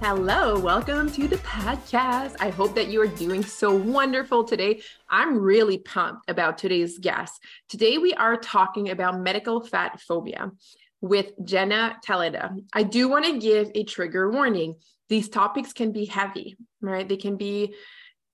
[0.00, 2.36] Hello, welcome to the podcast.
[2.38, 4.80] I hope that you are doing so wonderful today.
[5.10, 7.42] I'm really pumped about today's guest.
[7.68, 10.52] Today, we are talking about medical fat phobia
[11.00, 12.56] with Jenna Thaleda.
[12.72, 14.76] I do want to give a trigger warning.
[15.08, 17.08] These topics can be heavy, right?
[17.08, 17.74] They can be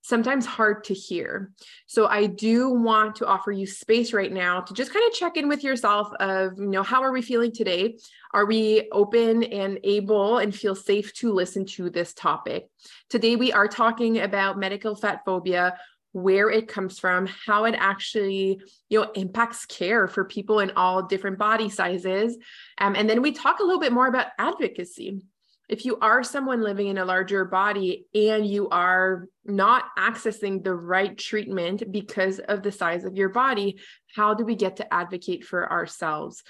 [0.05, 1.51] sometimes hard to hear.
[1.87, 5.35] So I do want to offer you space right now to just kind of check
[5.35, 7.97] in with yourself of, you know, how are we feeling today?
[8.31, 12.67] Are we open and able and feel safe to listen to this topic?
[13.09, 15.75] Today we are talking about medical fat phobia,
[16.11, 21.01] where it comes from, how it actually, you know, impacts care for people in all
[21.01, 22.37] different body sizes.
[22.77, 25.19] Um, and then we talk a little bit more about advocacy
[25.67, 30.75] if you are someone living in a larger body and you are not accessing the
[30.75, 33.77] right treatment because of the size of your body,
[34.15, 36.43] how do we get to advocate for ourselves?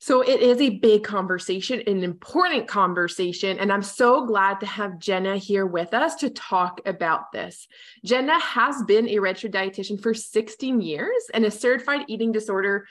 [0.00, 3.58] So it is a big conversation, an important conversation.
[3.58, 7.66] And I'm so glad to have Jenna here with us to talk about this.
[8.04, 12.86] Jenna has been a registered dietitian for 16 years and a certified eating disorder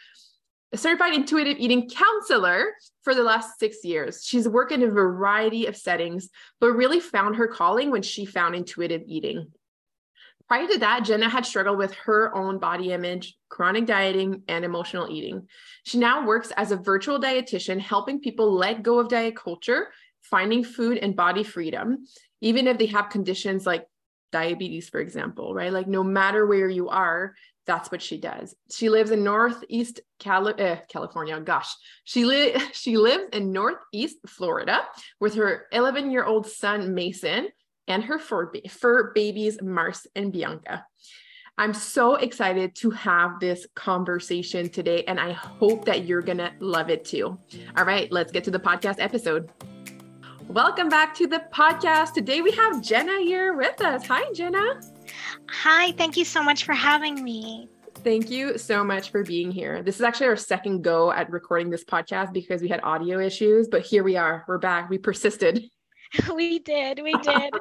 [0.73, 2.73] a certified intuitive eating counselor
[3.03, 4.23] for the last six years.
[4.25, 6.29] She's worked in a variety of settings,
[6.59, 9.47] but really found her calling when she found intuitive eating.
[10.47, 15.11] Prior to that, Jenna had struggled with her own body image, chronic dieting, and emotional
[15.11, 15.47] eating.
[15.83, 19.89] She now works as a virtual dietitian, helping people let go of diet culture,
[20.21, 22.05] finding food and body freedom,
[22.39, 23.87] even if they have conditions like
[24.31, 25.71] diabetes, for example, right?
[25.71, 27.35] Like, no matter where you are,
[27.67, 28.55] that's what she does.
[28.71, 31.39] She lives in Northeast Cali- uh, California.
[31.39, 31.69] Gosh,
[32.05, 34.81] she li- she lives in Northeast Florida
[35.19, 37.49] with her 11 year old son Mason
[37.87, 40.85] and her fur, ba- fur babies Mars and Bianca.
[41.59, 46.89] I'm so excited to have this conversation today, and I hope that you're gonna love
[46.89, 47.37] it too.
[47.75, 49.51] All right, let's get to the podcast episode.
[50.47, 52.13] Welcome back to the podcast.
[52.13, 54.05] Today we have Jenna here with us.
[54.05, 54.79] Hi, Jenna.
[55.49, 57.69] Hi, thank you so much for having me.
[58.03, 59.81] Thank you so much for being here.
[59.81, 63.67] This is actually our second go at recording this podcast because we had audio issues,
[63.67, 64.45] but here we are.
[64.47, 64.89] We're back.
[64.89, 65.63] We persisted.
[66.33, 67.01] We did.
[67.03, 67.53] We did.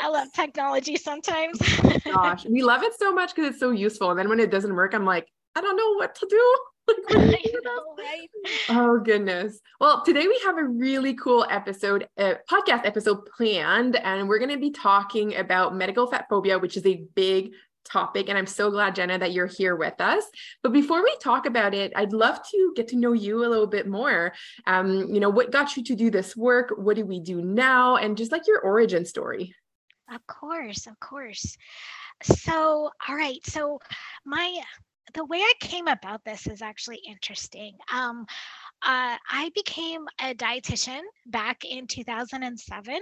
[0.00, 1.56] I love technology sometimes.
[1.84, 4.10] Oh gosh, we love it so much because it's so useful.
[4.10, 6.56] And then when it doesn't work, I'm like, I don't know what to do.
[7.14, 8.28] Like, know, right?
[8.68, 9.60] Oh goodness.
[9.80, 14.50] Well, today we have a really cool episode, a podcast episode planned, and we're going
[14.50, 17.52] to be talking about medical fat phobia, which is a big
[17.84, 18.28] topic.
[18.28, 20.24] And I'm so glad, Jenna, that you're here with us.
[20.62, 23.66] But before we talk about it, I'd love to get to know you a little
[23.66, 24.32] bit more.
[24.66, 26.72] Um, you know, what got you to do this work?
[26.76, 27.96] What do we do now?
[27.96, 29.54] And just like your origin story.
[30.12, 31.56] Of course, of course.
[32.22, 33.44] So, all right.
[33.44, 33.80] So,
[34.24, 34.60] my
[35.14, 37.76] the way I came about this is actually interesting.
[37.92, 38.26] Um,
[38.82, 43.00] uh, I became a dietitian back in 2007,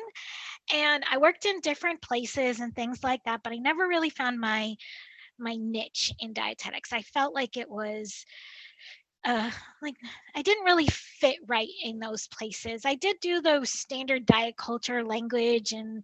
[0.72, 4.40] and I worked in different places and things like that, but I never really found
[4.40, 4.74] my
[5.38, 6.92] my niche in dietetics.
[6.92, 8.24] I felt like it was
[9.24, 9.50] uh
[9.82, 9.96] like
[10.34, 12.82] I didn't really fit right in those places.
[12.84, 16.02] I did do those standard diet culture language and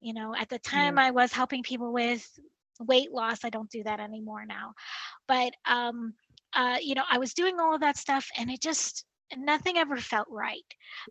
[0.00, 1.00] you know at the time yeah.
[1.00, 2.26] I was helping people with
[2.82, 3.44] weight loss.
[3.44, 4.74] I don't do that anymore now.
[5.28, 6.14] But um,
[6.54, 9.04] uh, you know, I was doing all of that stuff and it just
[9.36, 10.60] nothing ever felt right.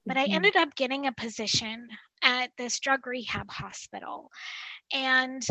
[0.05, 0.31] But mm-hmm.
[0.31, 1.87] I ended up getting a position
[2.23, 4.29] at this drug rehab hospital.
[4.93, 5.45] And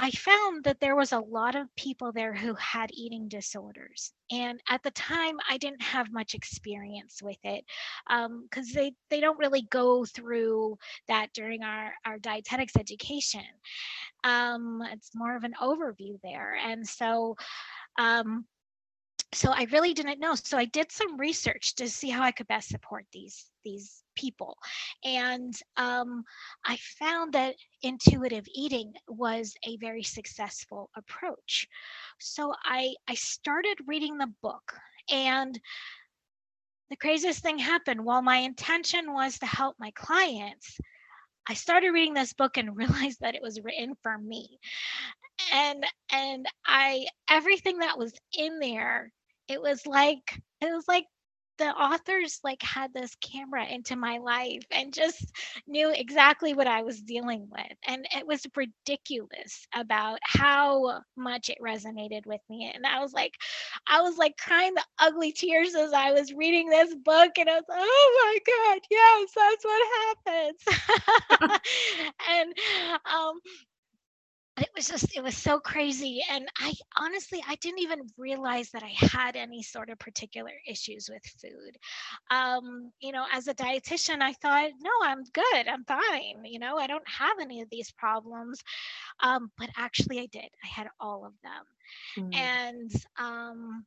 [0.00, 4.12] I found that there was a lot of people there who had eating disorders.
[4.30, 7.64] And at the time, I didn't have much experience with it
[8.06, 10.78] because um, they, they don't really go through
[11.08, 13.42] that during our, our dietetics education.
[14.22, 16.56] Um, it's more of an overview there.
[16.64, 17.36] And so,
[17.98, 18.44] um,
[19.34, 20.36] so I really didn't know.
[20.36, 24.56] So I did some research to see how I could best support these these people.
[25.04, 26.24] And um,
[26.66, 31.66] I found that intuitive eating was a very successful approach.
[32.18, 34.74] So I, I started reading the book
[35.10, 35.58] and
[36.90, 40.78] the craziest thing happened while my intention was to help my clients
[41.48, 44.58] i started reading this book and realized that it was written for me
[45.52, 49.12] and and i everything that was in there
[49.48, 51.06] it was like it was like
[51.58, 55.32] the authors like had this camera into my life and just
[55.66, 57.76] knew exactly what I was dealing with.
[57.86, 62.70] And it was ridiculous about how much it resonated with me.
[62.74, 63.34] And I was like,
[63.86, 67.32] I was like crying the ugly tears as I was reading this book.
[67.38, 70.54] And I was like, oh my God, yes, that's what
[71.46, 71.60] happens.
[72.30, 72.54] and
[73.12, 73.40] um
[74.60, 78.82] it was just it was so crazy and i honestly i didn't even realize that
[78.82, 81.76] i had any sort of particular issues with food.
[82.30, 86.76] Um you know as a dietitian i thought no i'm good i'm fine you know
[86.76, 88.60] i don't have any of these problems.
[89.20, 91.64] Um but actually i did i had all of them.
[92.18, 92.34] Mm.
[92.36, 93.84] and um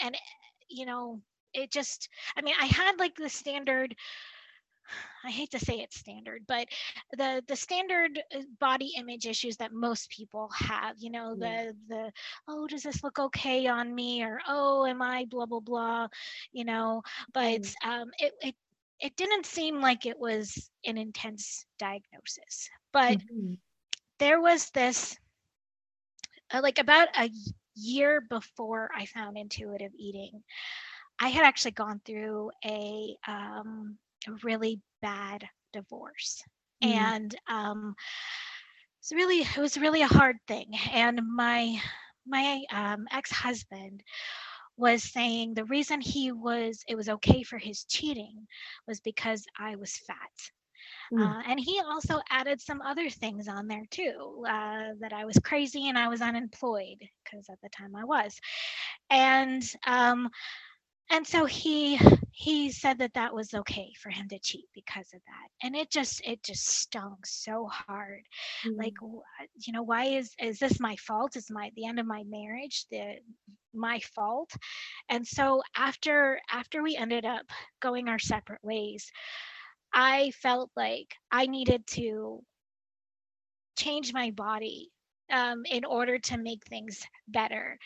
[0.00, 0.16] and
[0.68, 1.20] you know
[1.52, 3.94] it just i mean i had like the standard
[5.24, 6.68] I hate to say it's standard, but
[7.16, 12.12] the the standard uh, body image issues that most people have, you know, the the
[12.48, 16.08] oh, does this look okay on me, or oh, am I blah blah blah,
[16.52, 17.02] you know,
[17.32, 17.74] but mm.
[17.84, 18.54] um, it it
[19.00, 23.54] it didn't seem like it was an intense diagnosis, but mm-hmm.
[24.18, 25.16] there was this
[26.52, 27.30] uh, like about a
[27.74, 30.42] year before I found intuitive eating.
[31.20, 36.42] I had actually gone through a um, a really bad divorce.
[36.82, 36.94] Mm.
[36.94, 37.94] And um,
[39.00, 40.68] it's really it was really a hard thing.
[40.92, 41.80] And my
[42.26, 44.02] my um, ex-husband
[44.76, 48.46] was saying the reason he was it was okay for his cheating
[48.88, 50.16] was because I was fat.
[51.12, 51.22] Mm.
[51.22, 55.38] Uh, and he also added some other things on there too uh, that I was
[55.38, 58.38] crazy and I was unemployed because at the time I was.
[59.10, 60.28] And um,
[61.10, 61.98] and so he
[62.32, 65.66] he said that that was okay for him to cheat because of that.
[65.66, 68.22] And it just it just stung so hard.
[68.66, 68.78] Mm-hmm.
[68.78, 68.94] like
[69.66, 71.36] you know why is is this my fault?
[71.36, 73.16] Is my the end of my marriage the
[73.72, 74.50] my fault?
[75.08, 77.46] And so after after we ended up
[77.80, 79.10] going our separate ways
[79.94, 82.42] i felt like i needed to
[83.76, 84.90] change my body
[85.32, 87.78] um, in order to make things better.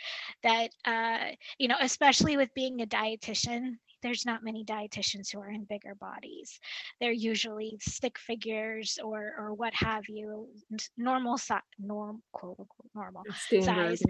[0.42, 5.50] That, uh, you know, especially with being a dietitian, there's not many dietitians who are
[5.50, 6.58] in bigger bodies.
[7.00, 10.48] They're usually stick figures or or what have you,
[10.96, 13.24] normal size, norm quote unquote normal
[13.64, 14.02] size.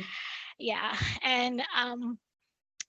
[0.58, 2.18] Yeah, and um,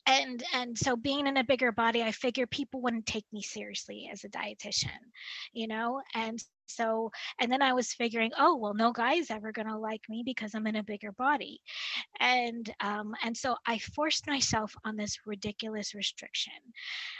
[0.09, 4.09] and and so being in a bigger body i figure people wouldn't take me seriously
[4.11, 4.89] as a dietitian
[5.53, 6.01] you know?
[6.15, 7.11] And so
[7.41, 10.53] and then i was figuring oh well no guy's ever going to like me because
[10.53, 11.59] i'm in a bigger body.
[12.19, 16.53] And um and so i forced myself on this ridiculous restriction.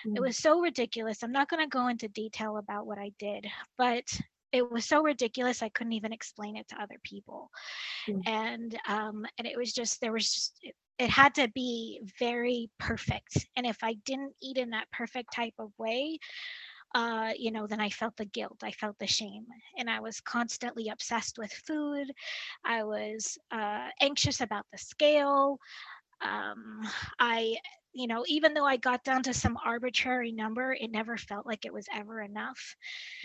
[0.07, 0.18] Mm.
[0.18, 1.24] it was so ridiculous.
[1.24, 3.47] I'm not going to go into detail about what i did
[3.77, 4.03] but
[4.51, 7.50] it was so ridiculous i couldn't even explain it to other people.
[8.07, 8.21] Mm.
[8.27, 10.59] and um and it was just there was just
[10.99, 15.53] it, had to be very perfect and if i didn't eat in that perfect type
[15.59, 16.19] of way
[16.95, 19.45] uh, you know, then I felt the guilt, I felt the shame,
[19.77, 22.11] and I was constantly obsessed with food.
[22.65, 25.59] I was uh, anxious about the scale.
[26.21, 26.81] Um,
[27.19, 27.57] I,
[27.94, 31.63] you know, even though I got down to some arbitrary number, it never felt like
[31.63, 32.75] it was ever enough.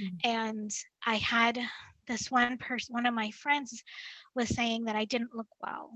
[0.02, 0.30] Mm-hmm.
[0.30, 0.70] And
[1.06, 1.58] I had
[2.06, 3.82] this one person, one of my friends
[4.34, 5.90] was saying that I didn't look well.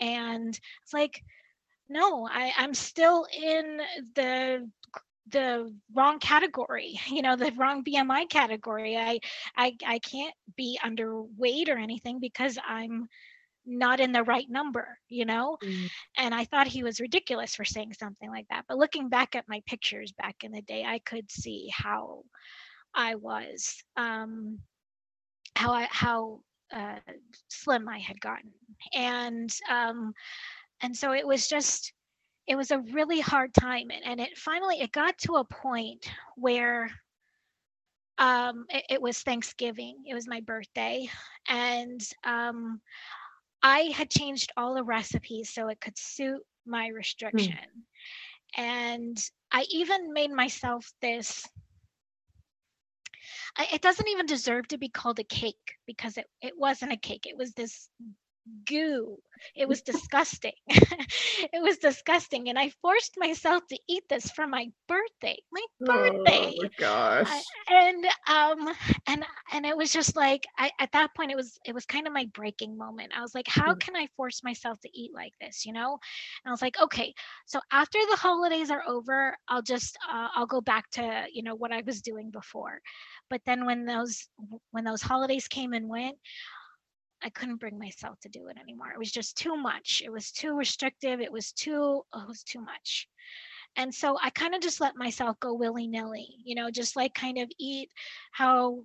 [0.00, 1.22] And it's like,
[1.88, 3.80] no, I, I'm still in
[4.14, 4.68] the
[5.30, 9.18] the wrong category you know the wrong bmi category i
[9.56, 13.08] i i can't be underweight or anything because i'm
[13.64, 15.88] not in the right number you know mm.
[16.18, 19.48] and i thought he was ridiculous for saying something like that but looking back at
[19.48, 22.22] my pictures back in the day i could see how
[22.94, 24.58] i was um
[25.54, 26.40] how i how
[26.72, 26.98] uh,
[27.48, 28.50] slim i had gotten
[28.94, 30.12] and um
[30.82, 31.92] and so it was just
[32.48, 36.10] it was a really hard time and, and it finally it got to a point
[36.36, 36.90] where
[38.18, 41.08] um it, it was thanksgiving it was my birthday
[41.48, 42.80] and um
[43.62, 46.94] i had changed all the recipes so it could suit my hmm.
[46.94, 48.62] restriction mm.
[48.62, 49.18] and
[49.52, 51.46] i even made myself this
[53.72, 57.26] It doesn't even deserve to be called a cake because it, it wasn't a cake.
[57.26, 57.88] It was this
[58.66, 59.18] goo.
[59.54, 60.52] It was disgusting.
[60.68, 62.48] it was disgusting.
[62.48, 65.36] And I forced myself to eat this for my birthday.
[65.50, 66.54] My birthday.
[66.58, 67.42] Oh my gosh.
[67.68, 68.74] and um
[69.06, 72.06] and and it was just like I, at that point it was it was kind
[72.06, 73.12] of my breaking moment.
[73.16, 73.80] I was like, how mm.
[73.80, 75.98] can I force myself to eat like this, you know?
[76.44, 77.12] And I was like, okay,
[77.46, 81.54] so after the holidays are over, I'll just uh, I'll go back to, you know,
[81.54, 82.80] what I was doing before.
[83.30, 84.28] But then when those
[84.70, 86.16] when those holidays came and went,
[87.24, 88.92] I couldn't bring myself to do it anymore.
[88.92, 90.02] It was just too much.
[90.04, 91.20] It was too restrictive.
[91.20, 93.08] It was too, oh, it was too much.
[93.76, 97.14] And so I kind of just let myself go willy nilly, you know, just like
[97.14, 97.90] kind of eat
[98.32, 98.84] how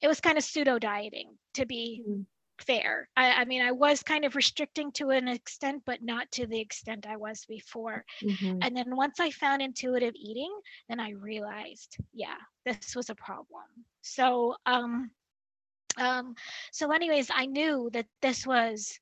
[0.00, 2.22] it was kind of pseudo dieting to be mm-hmm.
[2.60, 3.08] fair.
[3.16, 6.60] I, I, mean, I was kind of restricting to an extent, but not to the
[6.60, 8.04] extent I was before.
[8.22, 8.58] Mm-hmm.
[8.62, 10.54] And then once I found intuitive eating,
[10.88, 13.64] then I realized, yeah, this was a problem.
[14.02, 15.10] So, um,
[15.98, 16.34] um,
[16.72, 18.98] so anyways, I knew that this was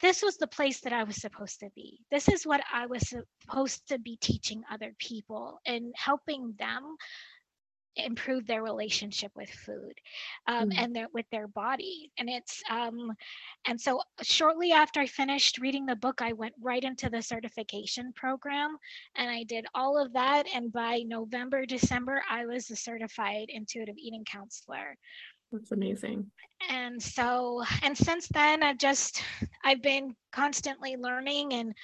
[0.00, 2.00] this was the place that I was supposed to be.
[2.10, 6.96] This is what I was supposed to be teaching other people and helping them
[7.96, 9.92] improve their relationship with food
[10.46, 10.74] um, mm.
[10.78, 13.12] and their, with their body and it's um,
[13.66, 18.12] and so shortly after i finished reading the book i went right into the certification
[18.14, 18.76] program
[19.16, 23.96] and i did all of that and by november december i was a certified intuitive
[23.98, 24.96] eating counselor
[25.52, 26.30] that's amazing.
[26.70, 29.22] And so, and since then, I've just,
[29.64, 31.74] I've been constantly learning and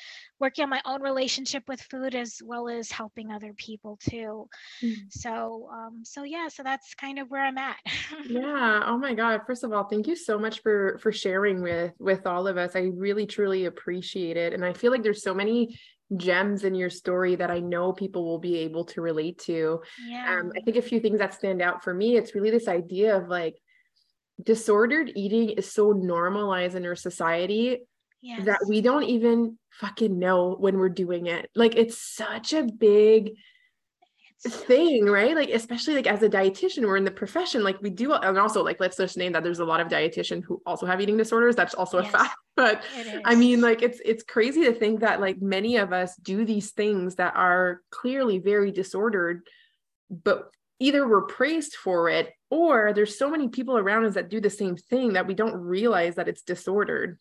[0.40, 4.48] working on my own relationship with food as well as helping other people too.
[4.82, 4.94] Mm.
[5.10, 7.76] So, um, so yeah, so that's kind of where I'm at.
[8.28, 8.82] yeah.
[8.86, 9.42] Oh my God.
[9.46, 12.76] First of all, thank you so much for, for sharing with, with all of us.
[12.76, 14.54] I really, truly appreciate it.
[14.54, 15.78] And I feel like there's so many
[16.16, 19.82] gems in your story that I know people will be able to relate to.
[20.06, 20.38] Yeah.
[20.40, 23.16] Um, I think a few things that stand out for me, it's really this idea
[23.16, 23.56] of like
[24.42, 27.80] disordered eating is so normalized in our society
[28.22, 28.44] yes.
[28.46, 31.50] that we don't even fucking know when we're doing it.
[31.54, 33.32] Like it's such a big
[34.46, 35.34] thing, right?
[35.34, 38.62] Like, especially like as a dietitian, we're in the profession, like we do, and also
[38.62, 41.56] like let's just name that there's a lot of dietitians who also have eating disorders.
[41.56, 42.36] That's also yes, a fact.
[42.56, 42.82] But
[43.24, 46.72] I mean, like it's it's crazy to think that like many of us do these
[46.72, 49.42] things that are clearly very disordered,
[50.10, 54.40] but either we're praised for it or there's so many people around us that do
[54.40, 57.18] the same thing that we don't realize that it's disordered.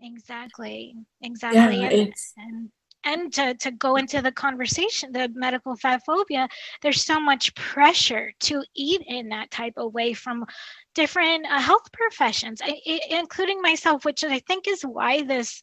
[0.00, 0.94] Exactly.
[1.22, 1.82] Exactly.
[1.82, 2.70] Yeah, and, and
[3.04, 6.48] and to, to go into the conversation the medical fat phobia
[6.82, 10.44] there's so much pressure to eat in that type of way from
[10.94, 15.62] different uh, health professions I, I, including myself which i think is why this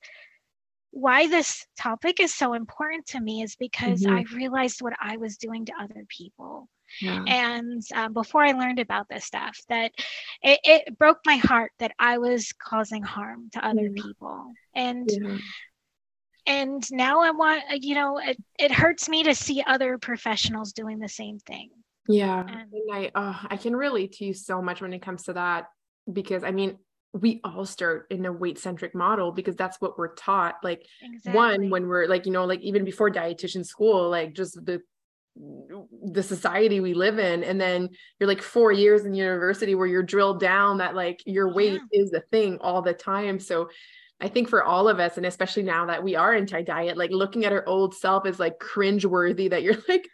[0.92, 4.16] why this topic is so important to me is because mm-hmm.
[4.16, 6.70] i realized what i was doing to other people
[7.02, 7.24] yeah.
[7.28, 9.92] and um, before i learned about this stuff that
[10.42, 14.02] it, it, broke my heart that i was causing harm to other yeah.
[14.02, 15.38] people and yeah
[16.48, 20.74] and now i want uh, you know it, it hurts me to see other professionals
[20.74, 21.70] doing the same thing
[22.08, 25.34] yeah and, i uh, i can relate to you so much when it comes to
[25.34, 25.66] that
[26.12, 26.78] because i mean
[27.14, 31.34] we all start in a weight centric model because that's what we're taught like exactly.
[31.34, 34.82] one when we're like you know like even before dietitian school like just the
[36.12, 37.90] the society we live in and then
[38.20, 42.02] you're like 4 years in university where you're drilled down that like your weight yeah.
[42.02, 43.70] is a thing all the time so
[44.20, 47.12] I think for all of us, and especially now that we are anti diet, like
[47.12, 50.08] looking at our old self is like cringe worthy that you're like,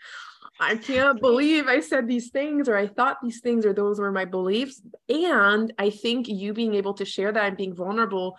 [0.60, 4.12] I can't believe I said these things or I thought these things or those were
[4.12, 4.82] my beliefs.
[5.10, 8.38] And I think you being able to share that and being vulnerable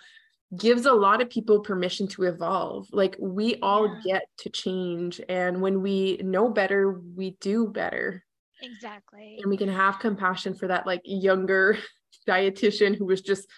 [0.56, 2.86] gives a lot of people permission to evolve.
[2.92, 4.14] Like we all yeah.
[4.14, 5.20] get to change.
[5.28, 8.24] And when we know better, we do better.
[8.62, 9.38] Exactly.
[9.42, 11.78] And we can have compassion for that like younger
[12.28, 13.48] dietitian who was just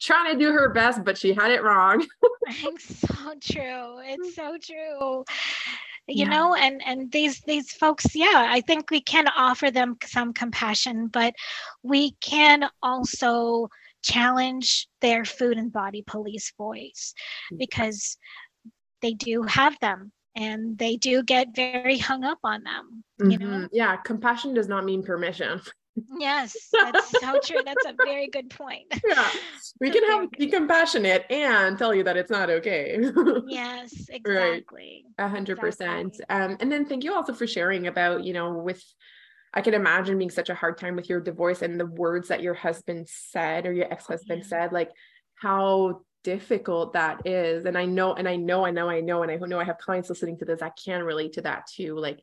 [0.00, 2.04] trying to do her best, but she had it wrong.
[2.46, 3.98] it's so true.
[4.04, 5.24] It's so true.
[6.08, 6.28] You yeah.
[6.28, 11.06] know, and and these these folks, yeah, I think we can offer them some compassion,
[11.06, 11.34] but
[11.82, 13.68] we can also
[14.02, 17.14] challenge their food and body police voice
[17.58, 18.16] because
[19.02, 23.46] they do have them and they do get very hung up on them you know
[23.46, 23.66] mm-hmm.
[23.72, 25.60] yeah compassion does not mean permission
[26.18, 27.60] Yes, that's so true.
[27.64, 28.86] That's a very good point.
[29.06, 29.28] Yeah,
[29.80, 32.98] we can have be compassionate and tell you that it's not okay.
[33.48, 35.04] yes, exactly.
[35.18, 36.20] A hundred percent.
[36.28, 38.82] Um, and then thank you also for sharing about you know with.
[39.52, 42.40] I can imagine being such a hard time with your divorce and the words that
[42.40, 44.48] your husband said or your ex-husband yeah.
[44.48, 44.90] said, like
[45.34, 47.64] how difficult that is.
[47.64, 49.78] And I know, and I know, I know, I know, and I know I have
[49.78, 50.62] clients listening to this.
[50.62, 51.96] I can relate to that too.
[51.96, 52.20] Like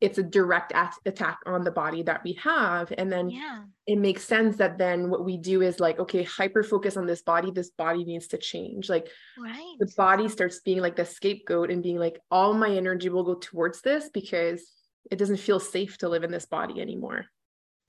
[0.00, 2.92] it's a direct at- attack on the body that we have.
[2.98, 3.62] And then yeah.
[3.86, 7.22] it makes sense that then what we do is like okay hyper focus on this
[7.22, 8.88] body this body needs to change.
[8.88, 9.08] Like
[9.38, 9.76] right.
[9.78, 13.34] the body starts being like the scapegoat and being like all my energy will go
[13.34, 14.62] towards this because
[15.10, 17.26] it doesn't feel safe to live in this body anymore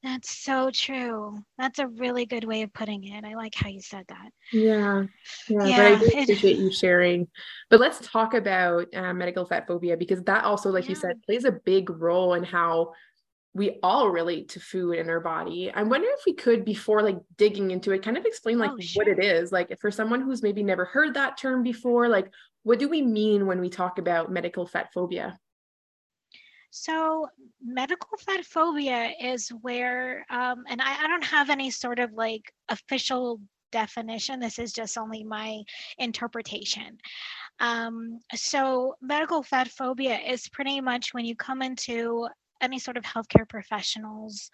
[0.05, 1.37] that's so true.
[1.57, 3.25] That's a really good way of putting it.
[3.25, 4.29] I like how you said that.
[4.53, 5.03] Yeah.
[5.49, 7.27] Yeah, Yeah, but i do it- appreciate you sharing.
[7.69, 11.45] But let's talk about uh, medical fat phobia because that also like you said plays
[11.45, 12.93] a big role in how
[13.53, 15.71] we all relate to food in our body.
[15.73, 18.79] I wonder if we could before like digging into it kind of explain like Oh,
[18.95, 19.19] what it sure.
[19.21, 19.51] is.
[19.51, 22.29] Like for someone who's maybe never heard that term before like
[22.63, 25.39] what do we mean when we talk about medical fat phobia
[26.77, 27.29] So,
[27.63, 32.51] medical fat phobia is where, um, and I, I don't have any sort of like
[32.67, 33.39] official
[33.71, 34.41] definition.
[34.41, 35.61] This is just only my
[35.99, 36.97] interpretation.
[37.61, 42.27] Um, so, medical fat phobia is pretty much when you come into
[42.59, 44.51] any sort of healthcare professional's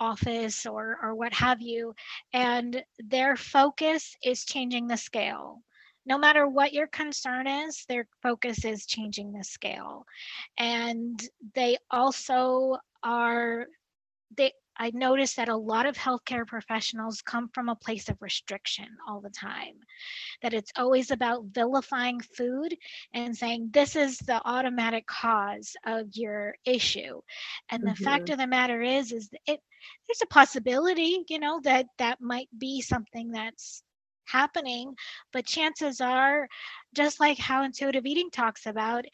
[0.00, 1.94] office or or what have you
[2.32, 5.60] and their focus is changing the scale
[6.06, 10.04] no matter what your concern is their focus is changing the scale.
[10.58, 11.22] And
[11.54, 13.66] they also are
[14.36, 18.86] they i notice that a lot of healthcare professionals come from a place of restriction
[19.06, 19.74] all the time.
[20.42, 22.74] That it's always about vilifying food
[23.12, 27.20] and saying this is the automatic cause of your issue.
[27.70, 28.32] And the fact mm-hmm.
[28.32, 29.60] of the matter is is it
[30.06, 33.82] there's a possibility you know that that might be something that's
[34.32, 34.94] happening
[35.32, 36.46] but chances are
[36.94, 39.04] just like how intuitive eating talks about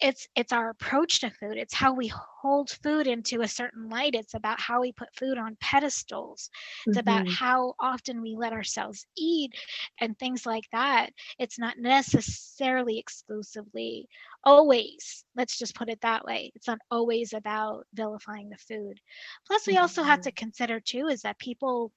[0.00, 1.56] it's it's our approach to food.
[1.56, 2.10] It's how we
[2.42, 4.14] hold food into a certain light.
[4.14, 6.50] It's about how we put food on pedestals.
[6.88, 7.38] It's about Mhm.
[7.38, 9.52] how often we let ourselves eat
[10.00, 11.10] and things like that.
[11.38, 14.08] It's not necessarily exclusively
[14.44, 16.50] always let's just put it that way.
[16.54, 18.98] It's not always about vilifying the food.
[19.46, 20.22] Plus we also have Mhm.
[20.22, 21.92] to consider too is that people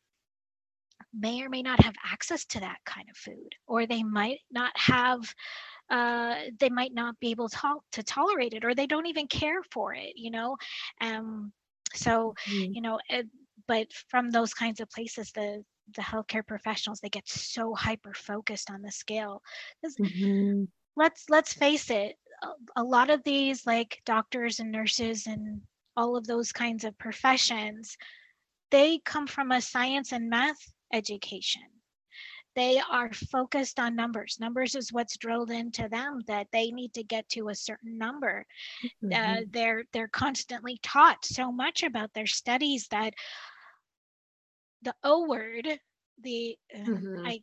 [1.17, 4.71] may or may not have access to that kind of food or they might not
[4.75, 5.33] have
[5.89, 7.57] uh, they might not be able to,
[7.91, 10.55] to tolerate it or they don't even care for it you know
[11.01, 11.51] um,
[11.93, 12.73] so Mhm.
[12.73, 13.27] you know it,
[13.67, 15.63] but from those kinds of places the
[15.95, 19.41] the healthcare professionals they get so hyper focused on the scale
[19.97, 20.67] Mhm.
[20.95, 25.61] let's let's face it a, a lot of these like doctors and nurses and
[25.95, 27.97] all of those kinds of professions
[28.71, 31.63] they come from a science and math education.
[32.55, 34.37] They are focused on numbers.
[34.39, 38.45] Numbers is what's drilled into them that they need to get to a certain number.
[39.13, 39.49] Uh, Mhm.
[39.51, 43.13] they're they're constantly taught so much about their studies that
[44.83, 45.79] the o word
[46.21, 47.25] the uh, Mhm.
[47.25, 47.41] i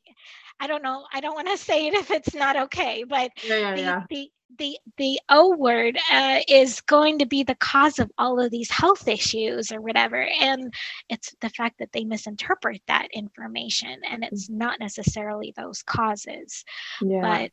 [0.60, 3.56] i don't know i don't want to say it if it's not okay but yeah
[3.56, 8.00] yeah the yeah the the the O word uh, is going to be the cause
[8.00, 10.74] of all of these health issues or whatever, and
[11.08, 16.64] it's the fact that they misinterpret that information, and it's not necessarily those causes.
[17.00, 17.52] yeah But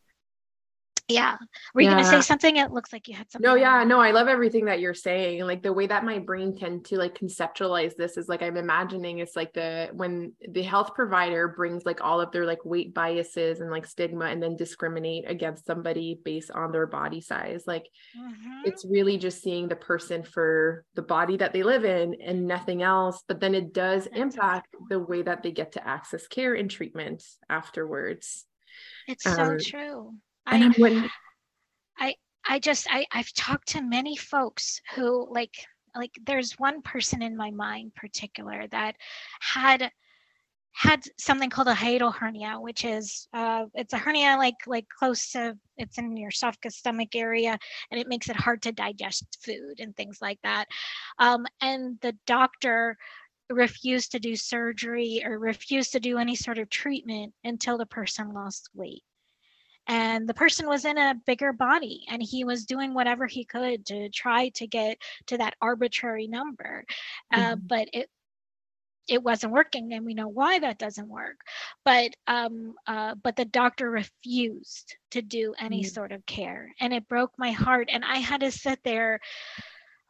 [1.09, 1.37] yeah,
[1.73, 2.57] were you going to say something?
[2.57, 3.49] It looks like you had something.
[3.49, 5.41] No, yeah, no, I love everything that you're saying.
[5.41, 9.19] Like the way that my brain tend to like conceptualize this is like I'm imagining
[9.19, 13.61] it's like the when the health provider brings like all of their like weight biases
[13.61, 17.63] and like stigma and then discriminate against somebody based on their body size.
[17.65, 17.85] Like
[18.17, 18.63] Mhm.
[18.65, 22.81] it's really just seeing the person for the body that they live in and nothing
[22.81, 23.23] else.
[23.27, 26.69] But then it does That's impact the way that they get to access care and
[26.69, 28.45] treatment afterwards.
[29.07, 30.13] It's so um, true.
[30.47, 31.09] And I I'm wondering,
[32.47, 35.55] I just I I've talked to many folks who like
[35.95, 38.95] like there's one person in my mind particular that
[39.41, 39.91] had
[40.73, 45.31] had something called a hiatal hernia which is uh it's a hernia like like close
[45.31, 47.57] to it's in your esophagus stomach area
[47.91, 50.65] and it makes it hard to digest food and things like that.
[51.19, 52.95] Um and the doctor
[53.49, 58.33] refused to do surgery or refused to do any sort of treatment until the person
[58.33, 59.03] lost weight
[59.87, 63.85] and the person was in a bigger body and he was doing whatever he could
[63.85, 64.97] to try to get
[65.27, 66.85] to that arbitrary number
[67.33, 67.67] uh, Mhm.
[67.67, 68.09] but it
[69.07, 71.37] it wasn't working and we know why that doesn't work
[71.85, 75.85] but um uh, but the doctor refused to do any Mm.
[75.85, 79.19] sort of care and it broke my heart and i had to sit there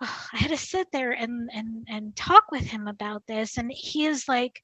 [0.02, 4.06] i had to sit there and and and talk with him about this and he
[4.06, 4.64] is like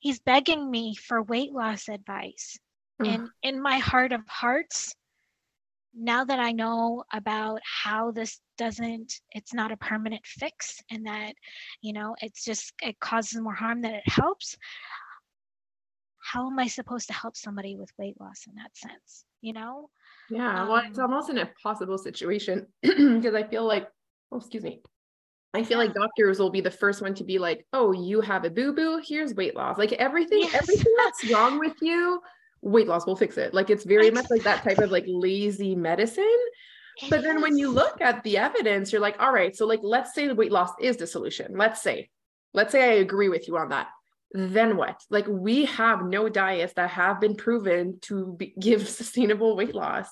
[0.00, 2.58] he's begging me for weight loss advice.
[3.06, 4.94] And in my heart of hearts
[5.94, 11.34] now that i know about how this doesn't it's not a permanent fix and that
[11.80, 14.56] you know it's just it causes more harm than it helps
[16.22, 19.88] how am i supposed to help somebody with weight loss in that sense you know
[20.30, 23.88] Yeah, well, it's Um, almost an impossible situation because I feel like
[24.32, 24.82] oh, excuse me.
[25.52, 28.44] I feel like doctors will be the first one to be like, "Oh, you have
[28.44, 29.02] a boo boo.
[29.04, 30.54] Here's weight loss." Like everything, yes.
[30.54, 32.20] everything that's wrong with you,
[32.62, 33.54] weight loss will fix it.
[33.54, 36.38] Like it's very much like that type of like lazy medicine.
[37.08, 40.14] But then when you look at the evidence, you're like, all right, so like let's
[40.14, 41.56] say the weight loss is the solution.
[41.56, 42.10] Let's say,
[42.52, 43.88] let's say I agree with you on that.
[44.32, 45.02] Then what?
[45.08, 50.08] Like we have no diets that have been proven to be, give sustainable weight loss.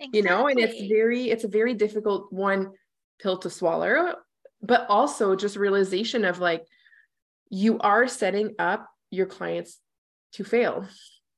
[0.00, 0.18] Exactly.
[0.18, 2.72] You know, and it's very, it's a very difficult one
[3.20, 4.16] pill to swallow
[4.64, 6.66] but also just realization of like
[7.50, 9.78] you are setting up your clients
[10.32, 10.88] to fail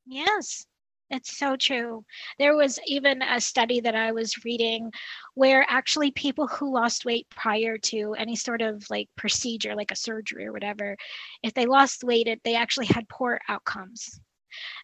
[0.07, 0.66] yes
[1.11, 2.05] it's so true.
[2.38, 4.90] There was even a study that I was reading
[5.35, 9.97] where actually people who lost weight prior to any sort of like procedure, like a
[9.97, 10.97] surgery or whatever,
[11.42, 14.21] if they lost weight, it, they actually had poor outcomes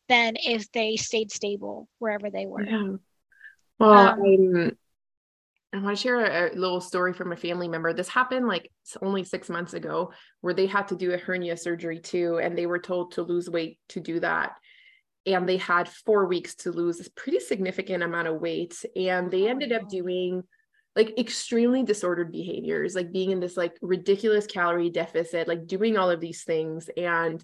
[0.08, 2.62] than if they stayed stable wherever they were.
[2.62, 2.92] Yeah.
[3.78, 4.72] Well, um,
[5.72, 7.92] I want to share a, a, little story from a family member.
[7.92, 11.98] This happened like only six months ago, where they had to do a hernia surgery
[11.98, 14.52] too, and they were told to lose weight to do that.
[15.26, 18.84] And they had four weeks to lose this pretty significant amount of weight.
[18.96, 20.42] And they ended up doing
[20.94, 26.10] like extremely disordered behaviors, like being in this like ridiculous calorie deficit, like doing all
[26.10, 26.90] of these things.
[26.96, 27.42] And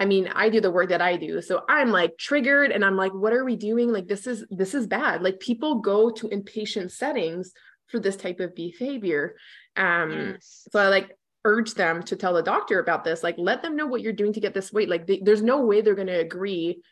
[0.00, 1.40] I mean, I do the work that I do.
[1.40, 3.92] So I'm like triggered and I'm like, what are we doing?
[3.92, 5.22] Like, this is, this is bad.
[5.22, 7.52] Like people go to inpatient settings
[7.86, 9.36] for this type of behavior.
[9.76, 10.66] Um, yes.
[10.72, 13.22] so I like urge them to tell the doctor about this.
[13.22, 14.88] Like, let them know what you're doing to get this weight.
[14.88, 16.82] Like, they, there's no way they're going to agree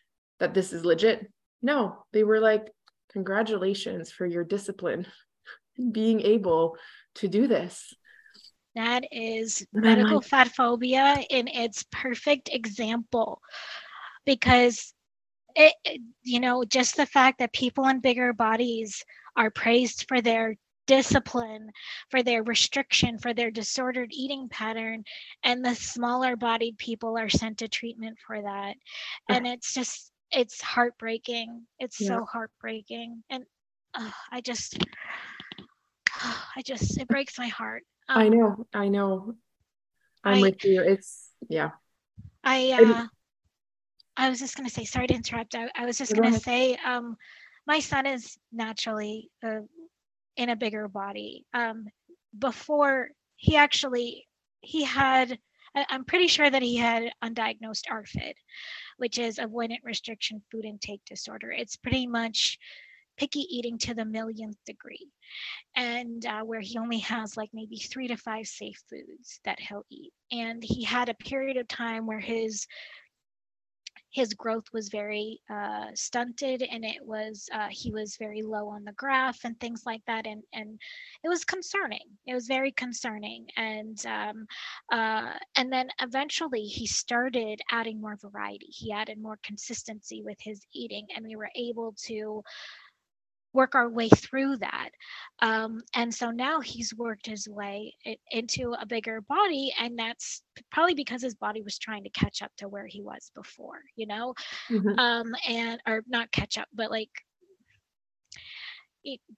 [0.43, 1.31] that this is legit.
[1.63, 2.73] No, they were like,
[3.13, 5.07] congratulations for your discipline
[5.93, 6.77] being able
[7.15, 7.95] to do this.
[8.75, 13.41] That is medical fat phobia in its perfect example
[14.27, 14.93] because
[15.55, 15.75] it,
[16.25, 19.05] you know, just the fact that people in bigger bodies
[19.37, 20.57] are praised for their
[20.89, 21.71] discipline,
[22.11, 25.05] for their restriction, for their disordered eating pattern,
[25.45, 28.75] and the smaller bodied people are sent to treatment for that.
[29.29, 31.67] And it's just, it's heartbreaking.
[31.79, 32.09] It's yeah.
[32.09, 33.23] so heartbreaking.
[33.31, 33.45] And
[33.95, 34.79] uh, I just,
[36.57, 37.83] I just, it breaks my heart.
[38.09, 39.35] Um, I know, I know.
[40.25, 40.83] I'm I, with you.
[40.83, 41.71] It's yeah.
[42.45, 43.07] I uh
[44.17, 45.55] I was just gonna say, sorry to interrupt.
[45.55, 47.17] I, I was just gonna say, um,
[47.67, 49.61] my son is naturally uh,
[50.37, 51.47] in a bigger body.
[51.55, 51.87] Um,
[52.39, 54.27] before he actually
[54.61, 55.39] he had
[55.75, 58.35] I, I'm pretty sure that he had undiagnosed ARFID,
[59.03, 61.51] which is avoidant restriction food intake disorder.
[61.51, 62.57] It's pretty much
[63.17, 65.09] picky eating to the millionth degree
[65.75, 69.85] and uh, where he only has like maybe three to five safe foods that he'll
[69.91, 72.65] eat and he had a period of time where his
[74.13, 78.85] his growth was very uh, stunted and it was uh, he was very low on
[78.85, 80.79] the graph and things like that and and
[81.25, 82.07] it was concerning.
[82.27, 84.47] It was very concerning and um,
[84.93, 88.67] uh, and then eventually he started adding more variety.
[88.69, 92.43] He added more consistency with his eating and we were able to
[93.53, 94.91] work our way through that.
[95.41, 97.95] Um, and so now he's worked his way
[98.31, 102.53] into a bigger body, and that's probably because his body was trying to catch up
[102.59, 104.35] to where he was before, you know,
[104.71, 104.99] mm-hmm.
[104.99, 107.11] um, and or not catch up, but like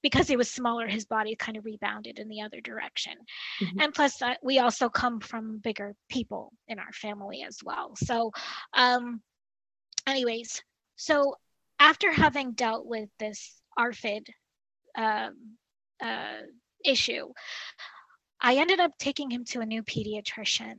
[0.02, 3.14] because he was smaller, his body kind of rebounded in the other direction.
[3.62, 3.80] Mm-hmm.
[3.80, 7.94] And plus, uh, we also come from bigger people in our family as well.
[7.96, 8.30] So,
[8.74, 9.22] um,
[10.06, 10.62] anyways,
[10.96, 11.36] so
[11.78, 14.28] after having dealt with this ARFID
[14.96, 15.56] um,
[16.02, 16.42] uh,
[16.84, 17.28] issue,
[18.40, 20.76] I ended up taking him to a new pediatrician.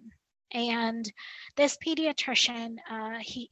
[0.52, 1.12] And
[1.58, 3.50] this pediatrician, uh, he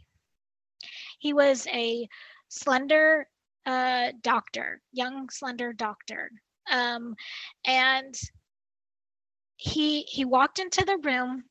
[1.19, 2.08] he was a
[2.49, 3.27] slender
[3.65, 6.29] uh, doctor, young slender doctor,
[6.71, 7.15] um,
[7.65, 8.13] and
[9.56, 11.45] he he walked into the room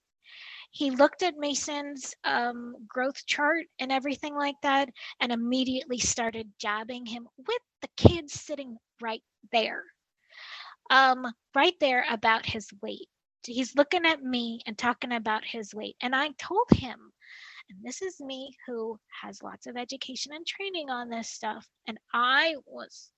[0.73, 4.89] he looked at Mason's um, growth chart and everything like that
[5.21, 9.85] and immediately started jabbing him with the kids sitting right there.
[10.91, 13.09] Um, right there about his weight.
[13.45, 15.97] He's looking at me and talking about his weight.
[16.01, 16.99] And I told him,
[17.69, 21.67] and this is me who has lots of education and training on this stuff.
[21.87, 23.11] And I was,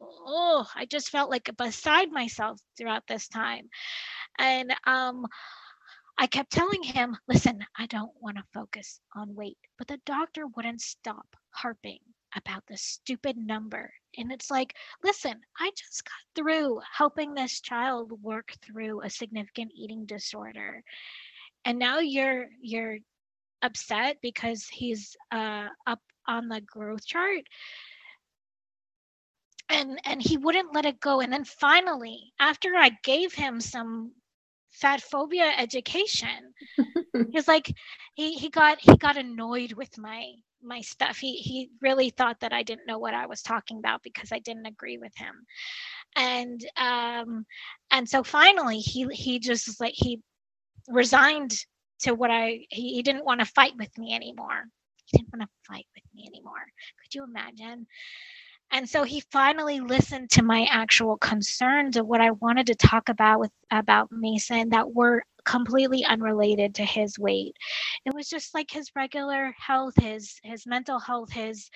[0.00, 3.68] oh, I just felt like beside myself throughout this time.
[4.38, 5.26] And um,
[6.20, 9.58] I kept telling him, listen, I don't want to focus on weight.
[9.78, 12.00] But the doctor wouldn't stop harping
[12.36, 13.92] about this stupid number.
[14.18, 19.72] And it's like, listen, I just got through helping this child work through a significant
[19.74, 20.84] eating disorder.
[21.64, 22.98] And now you're you're
[23.62, 27.44] upset because he's uh, up on the growth chart.
[29.70, 34.12] and and he wouldn't let it go and then finally after i gave him some
[34.80, 36.54] fat phobia education.
[37.30, 37.72] He was like
[38.14, 41.18] he he got he got annoyed with my my stuff.
[41.18, 44.38] He he really thought that i didn't know what i was talking about because i
[44.40, 45.34] didn't agree with him.
[46.16, 47.46] And um
[47.90, 50.20] and so finally he he just like he
[50.88, 51.54] resigned
[52.00, 54.64] to what i he, he didn't want to fight with me anymore.
[55.06, 56.64] He didn't want to fight with me anymore.
[57.02, 57.86] Could you imagine
[58.72, 63.08] and so he finally listened to my actual concerns of what i wanted to talk
[63.08, 67.54] about with about mason that were completely unrelated to his weight.
[68.06, 71.70] It was just like his regular health his his mental health his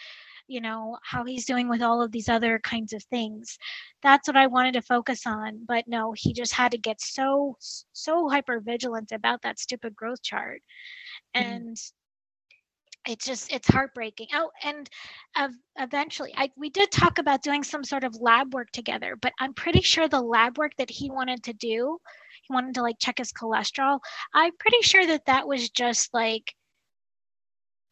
[0.47, 3.59] you know how he's doing with all of these other kinds of things.
[4.03, 7.57] That's what i wanted to focus on but no he just had to get so
[7.93, 10.63] so hyper vigilant about that stupid growth chart.
[11.37, 11.53] Mm-hmm.
[11.53, 11.77] and
[13.07, 14.29] it's just it's heartbreaking.
[14.35, 14.89] Oh and
[15.37, 19.33] uh, eventually i we did talk about doing some sort of lab work together but
[19.41, 21.99] i'm pretty sure the lab work that he wanted to do
[22.47, 23.99] he wanted to like check his cholesterol
[24.35, 26.55] i'm pretty sure that that was just like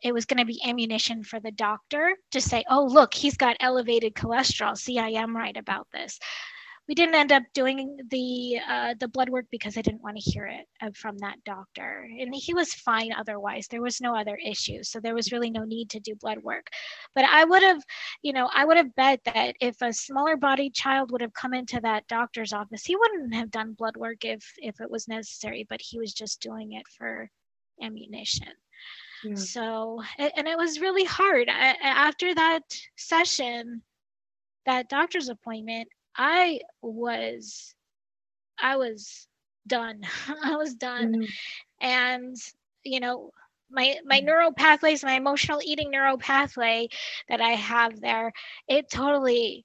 [0.02, 3.56] it was going to be ammunition for the doctor to say oh look he's got
[3.60, 4.76] elevated cholesterol.
[4.76, 6.18] See i am right about this
[6.88, 10.30] we didn't end up doing the uh, the blood work because I didn't want to
[10.30, 13.68] hear it uh, from that doctor, and he was fine otherwise.
[13.68, 16.66] There was no other issue, so there was really no need to do blood work.
[17.14, 17.82] But I would have,
[18.22, 21.54] you know, I would have bet that if a smaller bodied child would have come
[21.54, 25.64] into that doctor's office, he wouldn't have done blood work if if it was necessary.
[25.68, 27.30] But he was just doing it for
[27.80, 28.48] ammunition.
[29.24, 29.36] Yeah.
[29.36, 31.48] So, and it was really hard.
[31.48, 32.62] I, after that
[32.96, 33.82] session,
[34.66, 37.74] that doctor's appointment, I was
[38.60, 39.26] I was
[39.66, 40.02] done.
[40.44, 41.14] I was done.
[41.14, 41.24] Mm-hmm.
[41.80, 42.36] And
[42.84, 43.30] you know,
[43.70, 44.26] my my mm-hmm.
[44.26, 46.88] neural pathways, my emotional eating neural pathway
[47.28, 48.32] that I have there,
[48.68, 49.64] it totally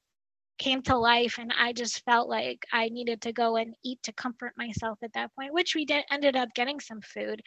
[0.57, 4.13] came to life and I just felt like I needed to go and eat to
[4.13, 7.41] comfort myself at that point, which we did ended up getting some food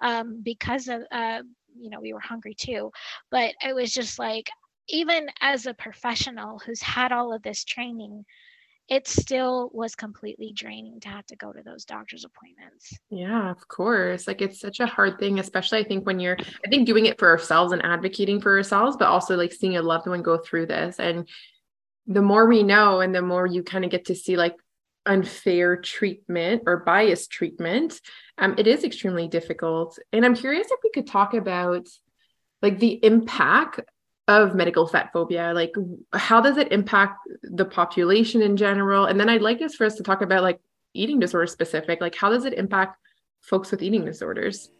[0.00, 1.42] um, because of uh,
[1.78, 2.90] you know we were hungry too.
[3.30, 4.48] But it was just like
[4.88, 8.24] even as a professional who's had all of this training,
[8.88, 12.96] it still was completely draining to have to go to those doctor's appointments.
[13.10, 14.28] Yeah, of course.
[14.28, 17.18] Like it's such a hard thing, especially I think when you're, I think doing it
[17.18, 20.66] for ourselves and advocating for ourselves, but also like seeing a loved one go through
[20.66, 21.00] this.
[21.00, 21.28] And
[22.06, 24.54] the more we know and the more you kind of get to see like
[25.04, 28.00] unfair treatment or biased treatment,
[28.38, 29.98] um, it is extremely difficult.
[30.12, 31.88] And I'm curious if we could talk about
[32.62, 33.80] like the impact
[34.28, 35.72] of medical fat phobia like
[36.12, 39.06] how does it impact the population in general?
[39.06, 40.60] And then i'd like us for us to talk about like
[40.94, 42.98] eating disorder specific like how does it impact
[43.40, 44.70] folks with eating disorders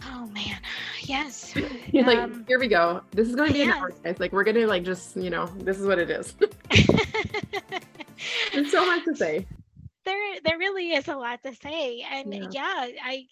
[0.03, 0.59] Oh man,
[1.09, 1.53] yes.
[1.91, 3.01] You're like, um, here we go.
[3.11, 3.75] This is going to be yes.
[3.75, 4.19] an hour, guys.
[4.19, 6.33] Like, we're going to like just, you know, this is what it is.
[8.53, 9.47] There's so much to say.
[10.05, 13.27] There, there really is a lot to say, and yeah, yeah I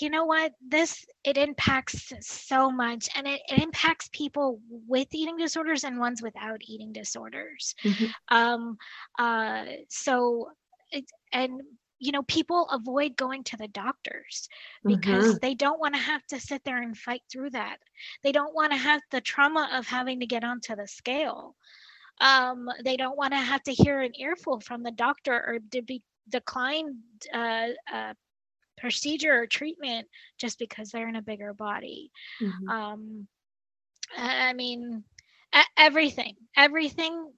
[0.00, 5.36] you know what this it impacts so much and it, it impacts people with eating
[5.36, 8.34] disorders and ones without eating disorders mm-hmm.
[8.34, 8.76] um
[9.18, 10.48] uh so
[10.90, 11.60] it, and
[12.02, 14.48] you know people avoid going to the doctors
[14.86, 15.42] because Mm-hmm.
[15.42, 17.78] they don't want to have to sit there and fight through that
[18.24, 21.56] they don't want to have the trauma of having to get onto the scale
[22.20, 25.82] um, they don't want to have to hear an earful from the doctor or to
[25.82, 26.98] be decline
[27.34, 28.14] uh, uh,
[28.78, 32.10] procedure or treatment just because they're in a bigger body
[32.40, 32.72] Mhm.
[32.72, 33.26] um
[34.16, 35.04] i mean
[35.76, 37.32] everything everything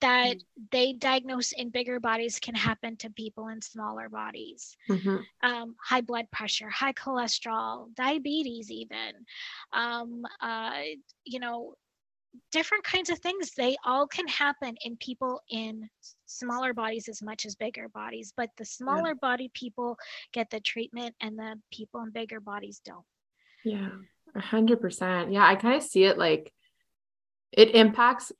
[0.00, 0.36] that
[0.70, 4.76] they diagnose in bigger bodies can happen to people in smaller bodies.
[4.88, 5.24] Mhm.
[5.42, 9.26] um, high blood pressure high cholesterol diabetes even.
[9.72, 10.82] Um, uh,
[11.24, 11.74] you know
[12.52, 15.90] different kinds of things they all can happen in people in
[16.26, 19.98] smaller bodies as much as bigger bodies but the smaller body people
[20.32, 23.04] get the treatment and the people in bigger bodies don't.
[23.64, 23.90] Yeah,
[24.34, 25.32] a hundred percent.
[25.32, 26.52] Yeah, I kind of see it like
[27.52, 28.32] it impacts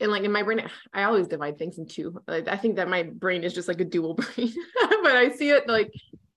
[0.00, 2.20] and like in my brain, I always divide things in two.
[2.26, 4.52] Like, I think that my brain is just like a dual brain,
[5.02, 5.90] but I see it like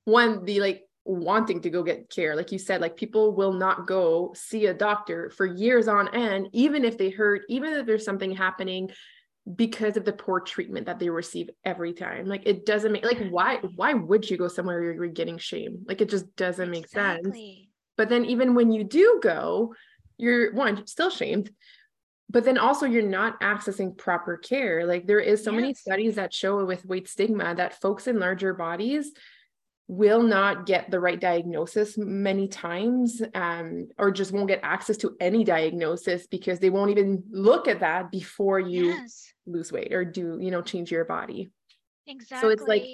[0.06, 2.36] one, the like wanting to go get care.
[2.36, 6.50] Like you said, like people will not go see a doctor for years on end,
[6.54, 8.91] even if they hurt, even if there's something happening
[9.56, 12.26] because of the poor treatment that they receive every time.
[12.28, 15.84] Like it doesn't make like why why would you go somewhere where you're getting shame
[15.88, 17.36] Like it just doesn't make sense.
[17.98, 19.74] But then even when you do go,
[20.17, 21.50] you're one still shamed,
[22.30, 24.86] but then also you're not accessing proper care.
[24.86, 28.54] Like there is so many studies that show with weight stigma that folks in larger
[28.54, 29.12] bodies
[29.88, 35.18] will not get the right diagnosis many times um, or just won't get access to
[35.20, 39.34] any diagnosis because they won't even look at that before you yes.
[39.48, 41.50] lose weight or do you know change your body.
[42.06, 42.86] Exactly So it's like-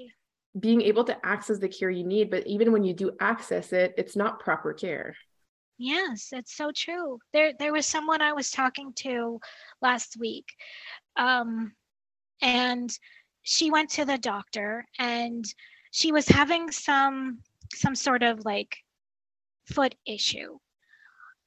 [0.57, 3.93] being able to access the care you need but even when you do access it
[3.97, 5.13] it's not proper care
[5.77, 7.19] Yes, it's so true.
[7.33, 9.39] There there was someone I was talking to
[9.81, 10.45] last week.
[11.17, 11.73] Um
[12.41, 12.89] and
[13.43, 15.45] she went to the doctor and
[15.91, 17.39] she was having some
[17.73, 18.77] some sort of like
[19.65, 20.57] foot issue.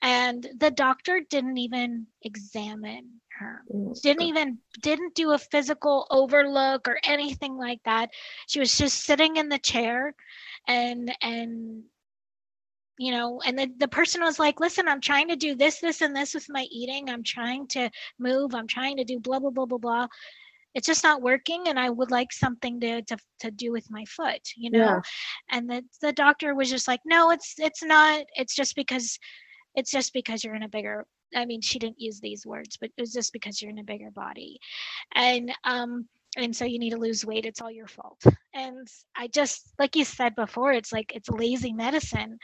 [0.02, 3.62] And the doctor didn't even examine her.
[4.02, 8.10] Didn't even didn't do a physical overlook or anything like that.
[8.46, 10.14] She was just sitting in the chair
[10.66, 11.82] and and
[12.98, 16.00] you know and the, the person was like listen i'm trying to do this this
[16.00, 17.08] and this with my eating.
[17.08, 18.54] I'm trying to move.
[18.54, 20.06] I'm trying to do blah blah blah blah blah.
[20.74, 24.04] It's just not working and i would like something to to, to do with my
[24.04, 24.78] foot you know?
[24.78, 25.00] Yeah.
[25.50, 28.24] and the, the doctor was just like no it's it's not.
[28.37, 29.18] It's just because
[29.74, 31.06] it's just because you're in a bigger
[31.37, 33.84] i mean she didn't use these words but it was just because you're in a
[33.84, 34.58] bigger body.
[35.14, 37.46] And um and so you need to lose weight.
[37.46, 38.22] It's all your fault.
[38.54, 42.38] And i just like you said before it's like it's lazy medicine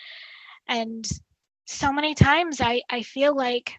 [0.69, 1.09] and
[1.67, 3.75] so many times i i feel like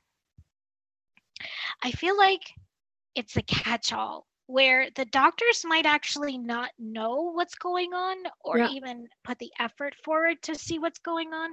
[1.84, 2.54] i feel like
[3.16, 8.68] it's a catch-all where the doctors might actually not know what's going on or Yeah.
[8.68, 11.52] even put the effort forward to see what's going on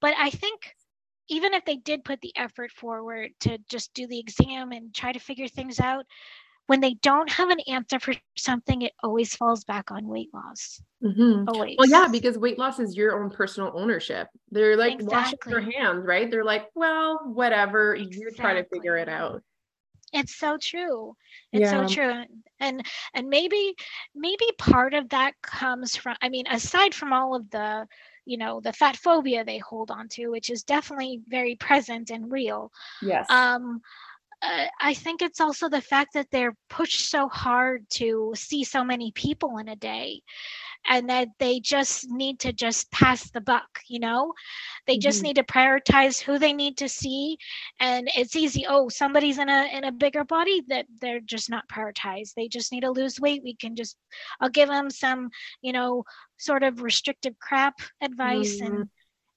[0.00, 0.74] but i think
[1.28, 5.12] even if they did put the effort forward to just do the exam and try
[5.12, 6.06] to figure things out
[6.70, 10.80] when they don't have an answer for something it always falls back on weight loss
[11.02, 11.48] Mhm.
[11.48, 14.28] always Well, yeah, because weight loss is your own personal ownership.
[14.50, 16.30] They're like washing their hands, right?
[16.30, 17.94] They're like, well, whatever.
[17.94, 19.42] You try to figure it out.
[20.12, 21.14] it's so true
[21.52, 21.86] it's Yeah.
[21.86, 22.24] so true
[22.60, 23.74] and and maybe
[24.14, 27.86] maybe part of that comes from i mean aside from all of the
[28.26, 32.32] you know the fat phobia they hold on to which is definitely very present and
[32.32, 33.28] real Yes.
[33.30, 33.80] um
[34.42, 38.84] uh, i think it's also the fact that they're pushed so hard to see so
[38.84, 40.20] many people in a day
[40.88, 44.32] and that they just need to just pass the buck you know?
[44.86, 45.24] They just Mhm.
[45.24, 47.36] need to prioritize who they need to see
[47.80, 51.68] and it's easy oh somebody's in a in a bigger body that they're just not
[51.68, 52.34] prioritized.
[52.36, 53.42] They just need to lose weight.
[53.44, 53.96] We can just
[54.40, 55.30] i'll give them some
[55.62, 56.04] you know
[56.38, 58.86] sort of restrictive crap advice and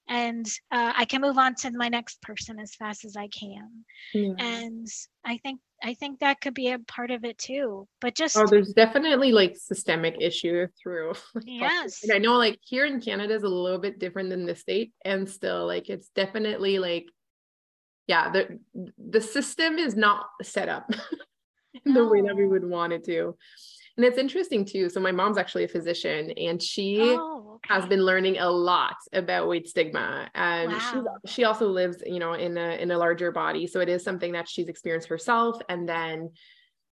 [0.08, 3.84] and uh, i can move on to my next person as fast as i can
[4.12, 4.32] Yeah.
[4.38, 4.86] and
[5.24, 8.46] i think i think that could be a part of it too but just Oh,
[8.46, 11.12] there's definitely like systemic issue through.
[11.34, 14.44] like, yes And I know like here in Canada is a little bit different than
[14.46, 17.06] the state, and still like it's definitely like,
[18.06, 18.58] yeah, the
[18.98, 20.90] the system is not set up
[21.84, 23.36] in the way that we would want it to.
[23.96, 24.88] And it's interesting too.
[24.88, 29.48] So my mom's actually a physician, and she oh has been learning a lot about
[29.48, 30.28] weight stigma.
[30.34, 31.16] And she's, Wow.
[31.26, 33.66] she also lives you know in a in a larger body.
[33.66, 36.30] So it is something that she's experienced herself and then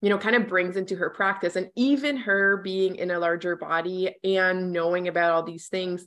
[0.00, 1.56] you know kind of brings into her practice.
[1.56, 6.06] And even her being in a larger body and knowing about all these things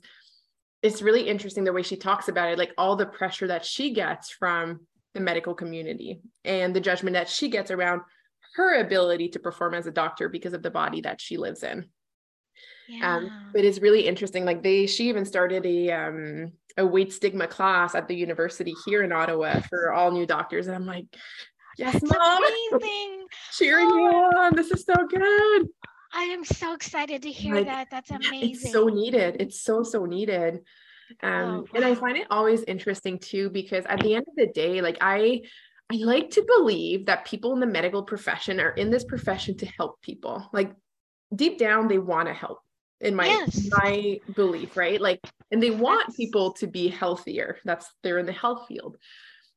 [0.82, 3.92] it's really interesting the way she talks about it like all the pressure that she
[3.94, 4.80] gets from
[5.14, 8.02] the medical community and the judgment that she gets around
[8.54, 11.78] her ability to perform as a doctor because of the body that she lives in.
[11.78, 11.86] Um,
[12.88, 13.16] yeah.
[13.16, 14.44] Um, but it's really interesting.
[14.44, 19.02] Like they, she even started a um a weight stigma class at the university here
[19.02, 21.06] in Ottawa for all new doctors, and I'm like,
[21.78, 22.42] yes, That's mom,
[22.72, 23.26] amazing.
[23.52, 23.96] cheering oh.
[23.96, 24.56] you on.
[24.56, 25.68] This is so good.
[26.12, 27.88] I am so excited to hear like, that.
[27.90, 28.50] That's amazing.
[28.50, 29.36] It's so needed.
[29.40, 30.60] It's so so needed.
[31.22, 31.64] Um, oh, wow.
[31.74, 34.98] and I find it always interesting too because at the end of the day, like
[35.00, 35.42] I
[35.90, 39.66] I like to believe that people in the medical profession are in this profession to
[39.66, 40.48] help people.
[40.52, 40.72] Like
[41.34, 42.60] deep down, they want to help
[43.00, 43.68] in my yes.
[43.70, 45.00] my belief, right?
[45.00, 45.20] Like,
[45.50, 47.58] and they want people to be healthier.
[47.64, 48.96] That's they're in the health field.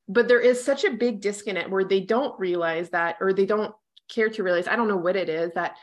[0.08, 3.74] But there is such a big disconnect where they don't realize that, or they don't
[4.10, 5.76] care to realize, I don't know what it is, that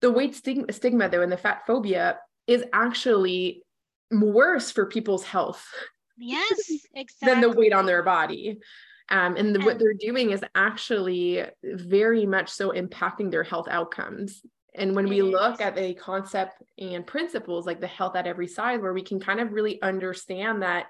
[0.00, 3.62] the weight stigma, stigma though, and the fat phobia is actually
[4.10, 5.66] worse for people's health.
[6.18, 6.60] Yes,
[6.94, 7.06] exactly.
[7.22, 8.58] than the weight on their body.
[9.10, 14.42] Um, and the, what they're doing is actually very much so impacting their health outcomes.
[14.74, 18.80] And when we look at the concept and principles like the health at every size,
[18.80, 20.86] where we can kind of really understand that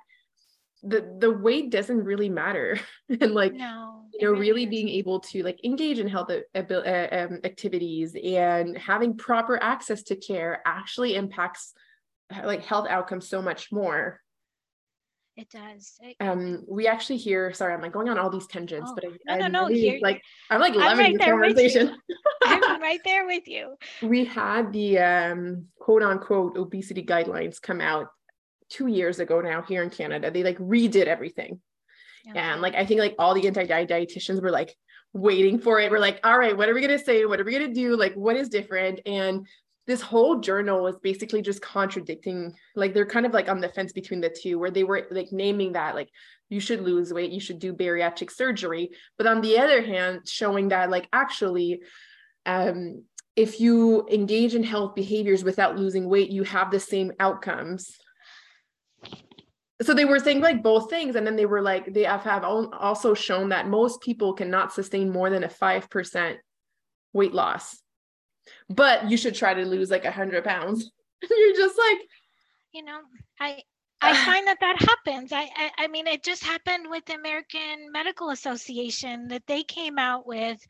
[0.82, 2.78] the the weight doesn't really matter,
[3.20, 7.08] and like no, you know, really, really being able to like engage in health uh,
[7.12, 11.74] um, activities and having proper access to care actually impacts
[12.42, 14.20] like health outcomes so much more
[15.36, 15.98] it does.
[16.00, 17.52] It, um, we actually hear.
[17.52, 19.68] Sorry, I'm like going on all these tangents, oh, but I, no, no, no.
[19.68, 21.96] Really, like I'm like loving right conversation.
[22.44, 23.74] I'm right there with you.
[24.02, 28.06] We had the um, quote unquote obesity guidelines come out
[28.70, 30.30] two years ago now here in Canada.
[30.30, 31.60] They like redid everything,
[32.30, 32.38] okay.
[32.38, 34.76] and like I think like all the anti-diet dietitians were like
[35.12, 35.90] waiting for it.
[35.90, 37.24] We're like, all right, what are we gonna say?
[37.24, 37.96] What are we gonna do?
[37.96, 39.00] Like, what is different?
[39.04, 39.48] And
[39.86, 43.92] this whole journal was basically just contradicting like they're kind of like on the fence
[43.92, 46.08] between the two where they were like naming that like
[46.48, 48.90] you should lose weight you should do bariatric surgery.
[49.18, 51.82] But on the other hand showing that like actually
[52.46, 53.02] um
[53.36, 57.90] if you engage in health behaviors without losing weight you have the same outcomes.
[59.82, 62.44] So they were saying like both things and then they were like they have, have
[62.44, 66.36] also shown that most people cannot sustain more than a 5%
[67.12, 67.83] weight loss
[68.68, 70.90] but you should try to lose like a hundred pounds.
[71.30, 71.98] You're just like,
[72.72, 73.00] you know,
[73.40, 73.62] I
[74.00, 75.32] I find that that happens.
[75.32, 79.98] I, I, I mean, it just happened with the American Medical Association that they came
[79.98, 80.60] out with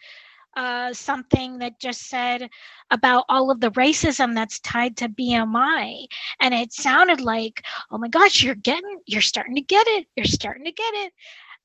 [0.56, 2.48] uh, something that just said
[2.92, 6.06] about all of the racism that's tied to BMI,
[6.40, 10.26] and it sounded like, oh my gosh, you're getting, you're starting to get it, you're
[10.26, 11.12] starting to get it,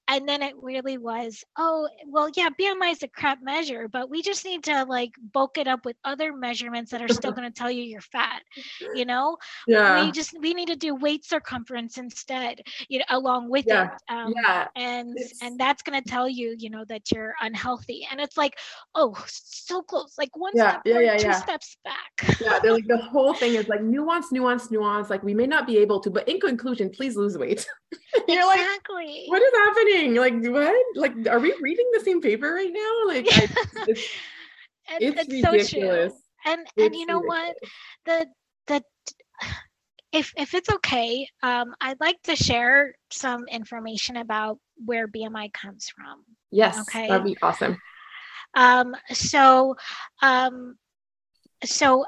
[0.10, 4.22] and then it really was oh well yeah bmi is a crap measure but we
[4.22, 7.54] just need to like bulk it up with other measurements that are still going to
[7.54, 8.42] tell you you're fat
[8.96, 9.38] you know
[9.68, 13.86] yeah we just we need to do weight circumference instead you know along with yeah.
[13.94, 15.42] it um, yeah and it's...
[15.42, 18.58] and that's going to tell you you know that you're unhealthy and it's like
[18.96, 21.34] oh so close like one yeah, step yeah, yeah, two yeah.
[21.34, 25.34] steps back yeah they're like the whole thing is like nuance nuance nuance like we
[25.34, 27.68] may not be able to but in conclusion please lose weight
[28.28, 29.26] you're exactly.
[29.28, 30.86] like what is happening like what?
[30.96, 33.14] Like, are we reading the same paper right now?
[33.14, 33.48] Like, I,
[33.88, 34.10] it's,
[34.90, 36.14] it's, it's ridiculous.
[36.14, 36.20] So
[36.52, 37.56] and it's and you know ridiculous.
[38.06, 38.28] what?
[38.68, 38.84] The
[39.38, 39.52] the
[40.12, 45.90] if if it's okay, um, I'd like to share some information about where BMI comes
[45.90, 46.24] from.
[46.52, 46.80] Yes.
[46.82, 47.08] Okay.
[47.08, 47.78] That'd be awesome.
[48.56, 49.76] Um, so
[50.22, 50.76] um,
[51.64, 52.06] so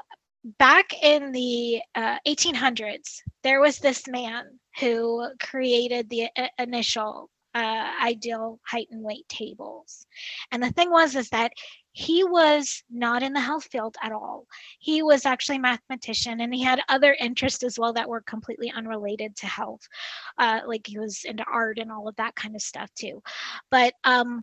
[0.58, 4.44] back in the uh, 1800s, there was this man
[4.80, 10.06] who created the uh, initial uh, ideal height and weight tables.
[10.50, 11.52] And the thing was is that
[11.92, 14.46] he was not in the health field at all.
[14.78, 18.72] He was actually a mathematician and he had other interests as well that were completely
[18.74, 19.86] unrelated to health.
[20.38, 23.22] Uh, like he was into art and all of that kind of stuff too.
[23.70, 24.42] But um,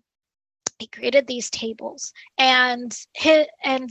[0.78, 3.90] he created these tables and his, and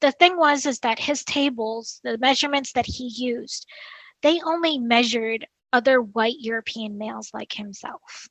[0.00, 3.66] the thing was is that his tables the measurements that he used
[4.22, 8.28] they only measured other white European males like himself.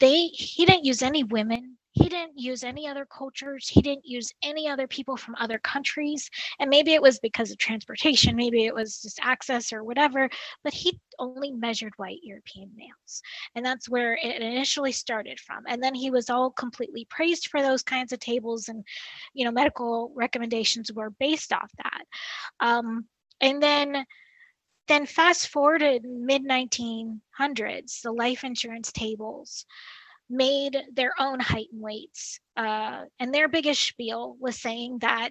[0.00, 1.76] They he didn't use any women.
[1.96, 3.66] He didn't use any other cultures.
[3.68, 6.28] He didn't use any other people from other countries.
[6.60, 10.28] And maybe it was because of transportation, maybe it was just access or whatever,
[10.62, 13.22] but he only measured white European males.
[13.54, 15.64] And that's where it initially started from.
[15.66, 18.84] And then he was all completely praised for those kinds of tables and,
[19.32, 22.04] you know, medical recommendations were based off that.
[22.60, 23.06] Um,
[23.40, 24.04] and then
[24.88, 29.66] then fast forward to mid 1900s, the life insurance tables
[30.28, 32.40] made their own height and weights.
[32.56, 35.30] Uh, and their biggest spiel was saying that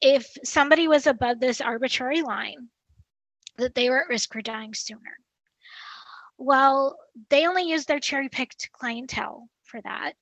[0.00, 2.68] if somebody was above this arbitrary line,
[3.56, 5.18] that they were at risk for dying sooner.
[6.36, 6.96] Well,
[7.30, 10.12] they only used their cherry picked clientele for that.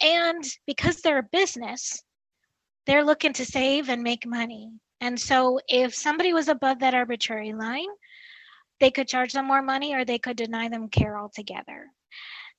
[0.00, 2.02] And because they're a business,
[2.86, 4.70] they're looking to save and make money.
[5.00, 7.88] And so if somebody was above that arbitrary line,
[8.80, 11.86] they could charge them more money or they could deny them care altogether.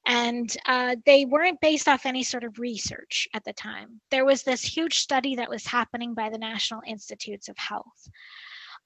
[0.07, 4.01] And uh, they weren't based off any sort of research at the time.
[4.09, 8.09] There was this huge study that was happening by the National Institutes of Health.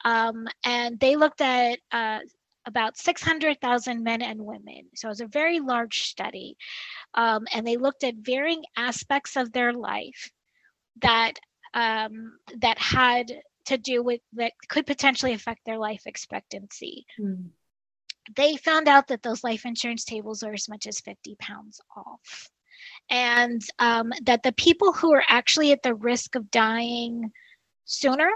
[0.04, 2.20] Um, and they looked at uh,
[2.66, 4.90] about 600,000 men and women.
[4.96, 6.58] So it was a very large study.
[7.14, 10.32] Um, and they looked at varying aspects of their life
[11.02, 11.34] that
[11.76, 13.32] um, that had
[13.66, 17.06] to do with that could potentially affect their life expectancy.
[17.20, 17.50] Mm.
[18.36, 22.50] They found out that those life insurance tables are as much as 50 pounds off.
[23.10, 27.32] And um, that the people who are actually at the risk of dying
[27.86, 28.30] sooner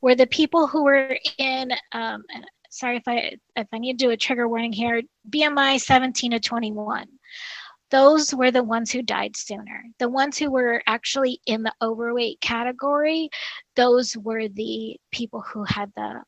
[0.00, 2.24] were the people who were in um,
[2.70, 6.40] sorry if I if I need to do a trigger warning here, BMI 17 to
[6.40, 7.06] 21.
[7.90, 9.84] Those were the ones who died sooner.
[9.98, 13.30] The ones who were actually in the overweight category,
[13.76, 16.22] those were the people who had the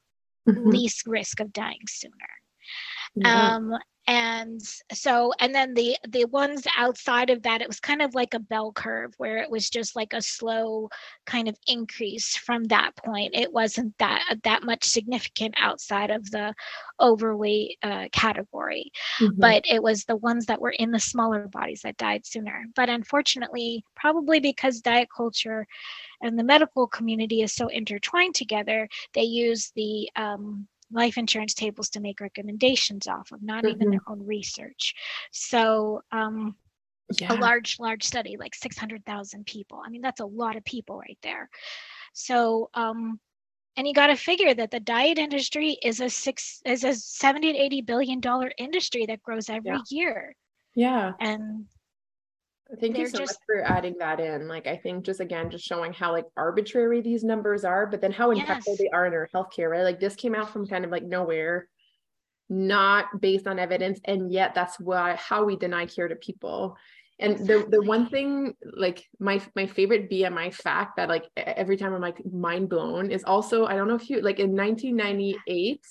[0.49, 0.71] mm-hmm.
[0.71, 2.15] least risk of dying sooner.
[3.15, 3.55] Yeah.
[3.57, 3.75] Um,
[4.11, 4.61] and
[4.93, 8.41] so and then the the ones outside of that it was kind of like a
[8.41, 10.89] bell curve where it was just like a slow
[11.27, 13.37] kind of increase from that point.
[13.37, 16.53] It wasn't that that much significant outside of the
[17.01, 18.91] overweight uh, category.
[19.21, 19.41] Mm-hmm.
[19.41, 22.65] but it was the ones that were in the smaller bodies that died sooner.
[22.75, 25.69] But unfortunately probably because diet culture
[26.21, 31.91] and the medical community is so intertwined together they use the um, life insurance tables
[31.91, 33.77] to make recommendations off of, not mm-hmm.
[33.77, 34.95] even their own research.
[35.33, 36.57] So, um,
[37.19, 37.33] yeah.
[37.33, 39.83] a large, large study, like 600,000 people.
[39.85, 41.49] I mean, that's a lot of people right there.
[42.13, 43.19] So, um,
[43.77, 47.53] and you got to figure that the diet industry is a six is a 70
[47.53, 49.81] to 80 billion dollar industry that grows every yeah.
[49.89, 50.37] year.
[50.75, 51.13] Yeah.
[51.21, 51.67] And
[52.79, 54.47] Thank you so just, much for adding that in.
[54.47, 58.13] Like, I think just again, just showing how like arbitrary these numbers are, but then
[58.13, 58.79] how impactful yes.
[58.79, 59.83] they are in our healthcare, right?
[59.83, 61.67] Like, this came out from kind of like nowhere,
[62.49, 66.77] not based on evidence, and yet that's why how we deny care to people.
[67.19, 71.93] And the the one thing, like my my favorite BMI fact that like every time
[71.93, 75.85] I'm like mind blown is also I don't know if you like in 1998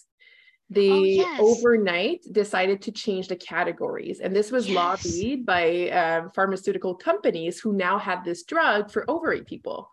[0.70, 1.40] they oh, yes.
[1.42, 4.76] overnight decided to change the categories and this was yes.
[4.76, 9.90] lobbied by uh, pharmaceutical companies who now had this drug for overweight people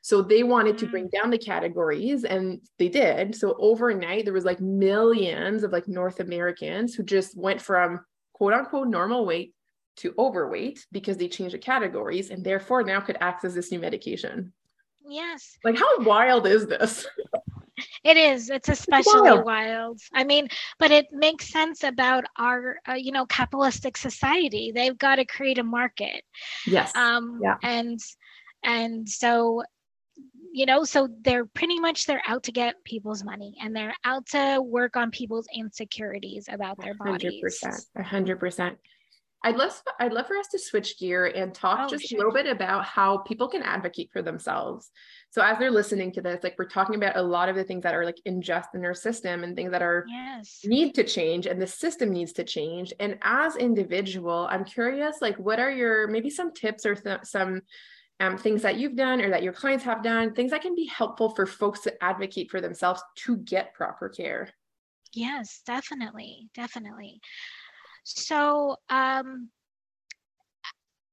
[0.00, 1.10] so they wanted to bring mm.
[1.10, 6.20] down the categories and they did so overnight there was like millions of like north
[6.20, 8.00] americans who just went from
[8.32, 9.54] quote unquote normal weight
[9.96, 14.52] to overweight because they changed the categories and therefore now could access this new medication
[15.08, 17.06] yes like how wild is this
[18.04, 18.50] It is.
[18.50, 19.44] It's especially wild.
[19.44, 20.00] wild.
[20.12, 20.48] I mean,
[20.78, 24.72] but it makes sense about our, uh, you know, capitalistic society.
[24.74, 26.22] They've got to create a market.
[26.66, 26.94] Yes.
[26.96, 27.56] Um, yeah.
[27.62, 28.00] And
[28.64, 29.62] and so,
[30.52, 34.26] you know, so they're pretty much they're out to get people's money and they're out
[34.26, 37.42] to work on people's insecurities about their bodies.
[37.64, 37.80] 100%.
[37.98, 38.76] 100%.
[39.44, 42.16] I'd love I'd love for us to switch gear and talk oh, just sure.
[42.16, 44.90] a little bit about how people can advocate for themselves.
[45.30, 47.82] So as they're listening to this, like we're talking about a lot of the things
[47.82, 50.60] that are like ingest in our system and things that are yes.
[50.64, 52.94] need to change and the system needs to change.
[52.98, 57.60] And as individual, I'm curious, like what are your maybe some tips or th- some
[58.20, 60.86] um, things that you've done or that your clients have done, things that can be
[60.86, 64.48] helpful for folks to advocate for themselves to get proper care.
[65.12, 67.20] Yes, definitely, definitely.
[68.04, 69.50] So, um,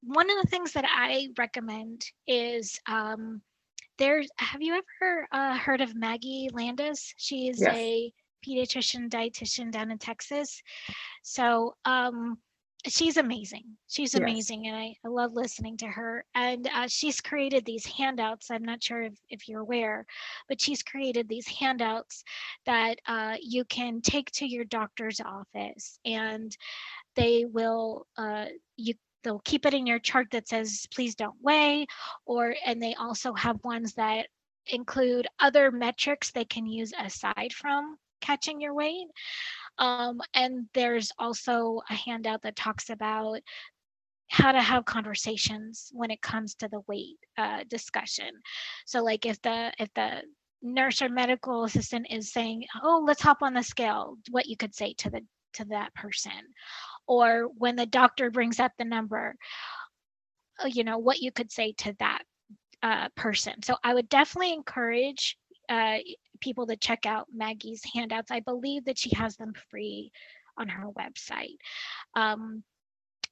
[0.02, 3.42] one of the things that I recommend is um,
[3.98, 4.28] there's.
[4.38, 7.14] Have you ever uh, heard of Maggie Landes?
[7.18, 7.74] She is yes.
[7.74, 8.14] a
[8.46, 10.62] pediatrician dietitian down in Texas.
[11.24, 12.38] So, um,
[12.88, 13.64] she's amazing.
[13.88, 14.22] She's yes.
[14.22, 16.24] amazing, and I, I love listening to her.
[16.36, 18.52] And uh, she's created these handouts.
[18.52, 20.06] I'm not sure if, if you're aware,
[20.48, 22.24] but she's created these handouts
[22.66, 26.56] that uh, you can take to your doctor's office, and
[27.16, 28.46] they will uh,
[28.78, 28.94] you
[29.26, 31.86] they'll keep it in your chart that says please don't weigh,
[32.26, 34.28] or and they also have ones that
[34.68, 39.08] include other metrics they can use aside from catching your weight.
[39.78, 43.40] Um, and there's also a handout that talks about
[44.30, 48.30] how to have conversations when it comes to the weight uh, discussion.
[48.86, 50.22] So like if the if the
[50.62, 54.74] nurse or medical assistant is saying, "Oh, let's hop on the scale," what you could
[54.76, 55.22] say to the
[55.54, 56.32] to that person,
[57.08, 59.36] or when the doctor brings up the number,
[60.64, 62.24] uh, you know what you could say to that
[62.84, 63.62] uh, person.
[63.64, 65.38] So I would definitely encourage
[65.70, 65.98] uh,
[66.40, 68.32] people to check out Maggie's handouts.
[68.32, 70.12] I believe that she has them free
[70.58, 71.58] on her website.
[72.16, 72.64] Um,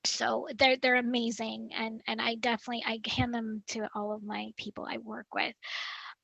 [0.05, 4.51] so they're they're amazing and and I definitely I hand them to all of my
[4.57, 5.55] people I work with.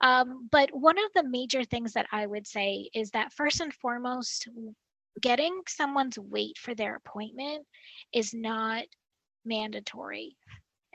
[0.02, 3.74] Um, but one of the major things that I would say is that first and
[3.74, 4.47] foremost,
[5.22, 7.66] getting someone's weight for their appointment
[8.14, 8.84] is not
[9.45, 10.36] mandatory.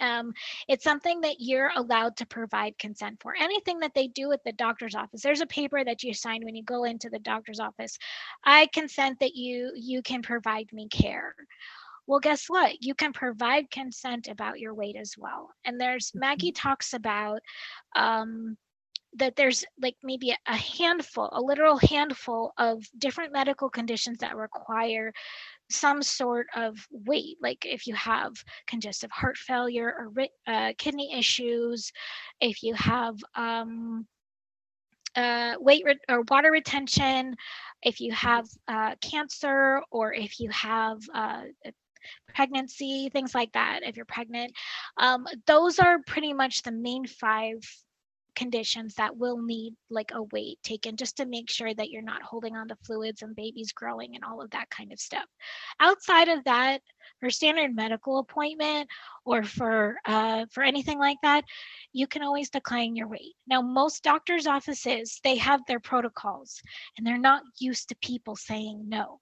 [0.00, 0.32] Um,
[0.68, 3.34] it's something that you're allowed to provide consent for.
[3.38, 6.56] Anything that they do at the doctor's office, there's a paper that you sign when
[6.56, 7.96] you go into the doctor's office.
[8.44, 11.34] I consent that you you can provide me care.
[12.06, 12.82] Well, guess what?
[12.82, 15.50] You can provide consent about your weight as well.
[15.64, 16.68] And there's Maggie mm-hmm.
[16.68, 17.40] talks about
[17.96, 18.56] um,
[19.16, 25.12] that there's like maybe a handful, a literal handful of different medical conditions that require
[25.70, 28.32] some sort of weight, like if you have
[28.66, 31.90] congestive heart failure or uh, kidney issues,
[32.40, 34.06] if you have um,
[35.16, 37.34] uh, weight re- or water retention,
[37.82, 41.42] if you have uh, cancer, or if you have uh,
[42.34, 44.52] pregnancy, things like that, if you're pregnant.
[44.98, 47.60] Um, those are pretty much the main five
[48.34, 52.22] conditions that will need like a weight taken just to make sure that you're not
[52.22, 55.26] holding on to fluids and babies growing and all of that kind of stuff.
[55.80, 56.80] Outside of that,
[57.20, 58.88] for standard medical appointment
[59.24, 61.44] or for uh, for anything like that,
[61.92, 63.34] you can always decline your weight.
[63.46, 66.60] Now, most doctors' offices they have their protocols
[66.96, 69.20] and they're not used to people saying no.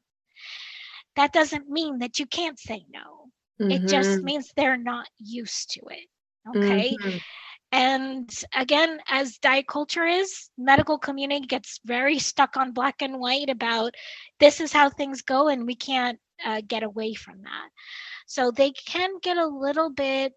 [1.16, 3.28] That doesn't mean that you can't say no.
[3.60, 3.70] Mm-hmm.
[3.70, 4.24] It just mm-hmm.
[4.24, 6.08] means they're not used to it.
[6.56, 6.96] Okay.
[7.00, 7.18] Mm-hmm.
[7.72, 13.48] And again, as diet culture is, medical community gets very stuck on black and white
[13.48, 13.94] about
[14.38, 17.68] this is how things go, and we can't uh, get away from that.
[18.26, 20.34] So they can get a little bit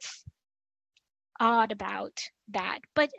[1.41, 2.17] odd about
[2.49, 2.79] that.
[2.95, 3.09] But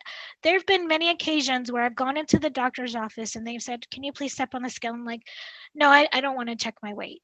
[0.43, 3.89] there have been many occasions where I've gone into the doctor's office and they've said,
[3.91, 4.95] Can you please step on the scale?
[4.95, 5.23] I'm like,
[5.75, 7.23] No, I, I don't want to check my weight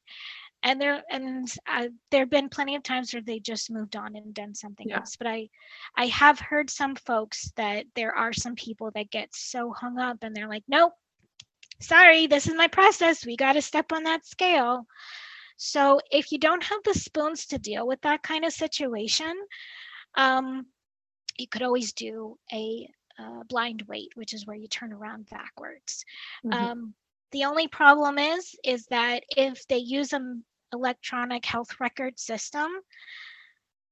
[0.62, 4.16] and there and uh, there have been plenty of times where they just moved on
[4.16, 4.98] and done something yeah.
[4.98, 5.48] else but i
[5.96, 10.18] i have heard some folks that there are some people that get so hung up
[10.22, 10.92] and they're like nope
[11.80, 14.86] sorry this is my process we got to step on that scale
[15.56, 19.34] so if you don't have the spoons to deal with that kind of situation
[20.16, 20.66] um,
[21.38, 22.86] you could always do a
[23.18, 26.04] uh, blind weight which is where you turn around backwards
[26.44, 26.52] mm-hmm.
[26.52, 26.94] um,
[27.32, 30.36] the only problem is is that if they use a
[30.72, 32.68] electronic health record system.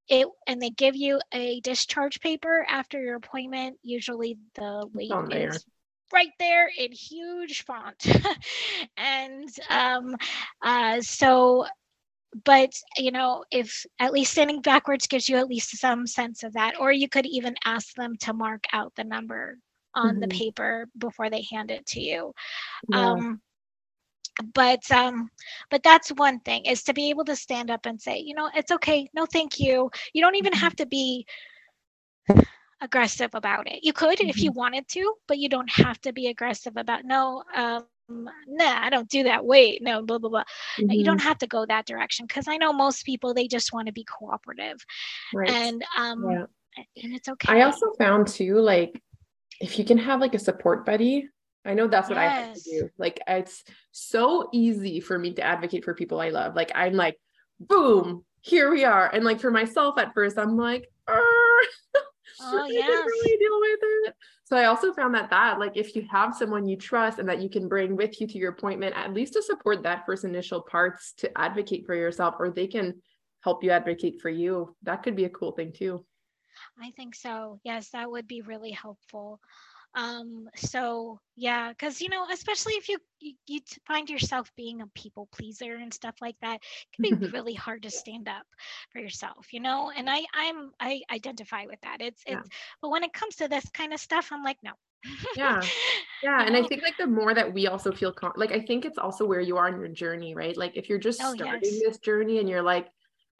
[0.08, 3.78] It, and they give you a discharge paper after your appointment.
[3.82, 5.64] Usually the weight is
[6.12, 8.06] right there in huge font.
[8.96, 10.16] and um,
[10.62, 11.66] uh, so,
[12.44, 16.54] but you know, if at least standing backwards gives you at least some sense of
[16.54, 19.58] that, or you could even ask them to mark out the number
[19.94, 20.20] on mm-hmm.
[20.20, 22.32] the paper before they hand it to you.
[22.88, 23.10] Yeah.
[23.10, 23.40] Um,
[24.42, 25.30] but um
[25.70, 28.50] but that's one thing is to be able to stand up and say you know
[28.54, 30.60] it's okay no thank you you don't even mm-hmm.
[30.60, 31.26] have to be
[32.80, 34.28] aggressive about it you could mm-hmm.
[34.28, 38.82] if you wanted to but you don't have to be aggressive about no um nah
[38.82, 40.44] i don't do that wait no blah blah blah
[40.78, 40.90] mm-hmm.
[40.90, 43.86] you don't have to go that direction because i know most people they just want
[43.86, 44.84] to be cooperative
[45.34, 45.50] right.
[45.50, 46.44] and um yeah.
[47.02, 49.00] and it's okay i also found too like
[49.60, 51.28] if you can have like a support buddy
[51.64, 52.32] I know that's what yes.
[52.32, 52.90] I have to do.
[52.98, 56.54] Like it's so easy for me to advocate for people I love.
[56.56, 57.18] Like I'm like,
[57.58, 59.12] boom, here we are.
[59.12, 61.62] And like for myself at first, I'm like, oh,
[62.40, 63.04] I yes.
[63.06, 64.14] really deal with it.
[64.44, 67.42] So I also found that that like if you have someone you trust and that
[67.42, 70.62] you can bring with you to your appointment, at least to support that first initial
[70.62, 73.00] parts to advocate for yourself, or they can
[73.42, 74.74] help you advocate for you.
[74.82, 76.04] That could be a cool thing too.
[76.82, 77.60] I think so.
[77.64, 79.40] Yes, that would be really helpful
[79.94, 84.86] um so yeah because you know especially if you, you, you find yourself being a
[84.94, 88.46] people pleaser and stuff like that it can be really hard to stand up
[88.92, 89.90] for yourself you know?
[89.96, 92.00] And i i'm i identify with that.
[92.00, 92.38] It's yeah.
[92.38, 92.48] it's
[92.80, 94.72] but when it comes to this kind of stuff i'm like no.
[95.36, 95.60] Yeah.
[96.22, 98.98] Yeah and i think like the more that we also feel like i think it's
[98.98, 100.54] also where you are in your journey right?
[100.54, 101.80] Like if you're just oh, starting yes.
[101.82, 102.88] this journey and you're like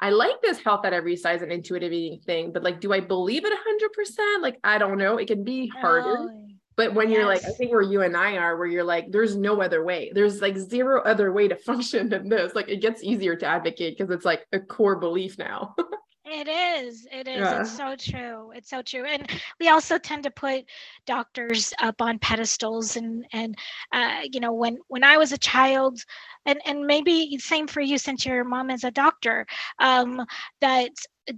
[0.01, 3.01] I like this health at every size and intuitive eating thing, but like, do I
[3.01, 4.40] believe it 100%?
[4.40, 5.18] Like, I don't know.
[5.18, 6.16] It can be harder.
[6.18, 6.46] Oh,
[6.76, 7.18] but when yes.
[7.18, 9.84] you're like, I think where you and I are, where you're like, there's no other
[9.84, 10.11] way.
[10.14, 12.55] There's like zero other way to function than this.
[12.55, 15.74] Like, it gets easier to advocate because it's like a core belief now.
[16.33, 17.09] It is.
[17.11, 17.39] It is.
[17.41, 17.61] Yeah.
[17.61, 18.53] It's so true.
[18.55, 19.05] It's so true.
[19.05, 19.28] And
[19.59, 20.64] we also tend to put
[21.05, 23.57] doctors up on pedestals and and
[23.93, 25.99] uh, you know when when I was a child,
[26.47, 29.45] and and maybe same for you since your mom is a doctor,
[29.81, 30.24] um,
[30.61, 30.91] that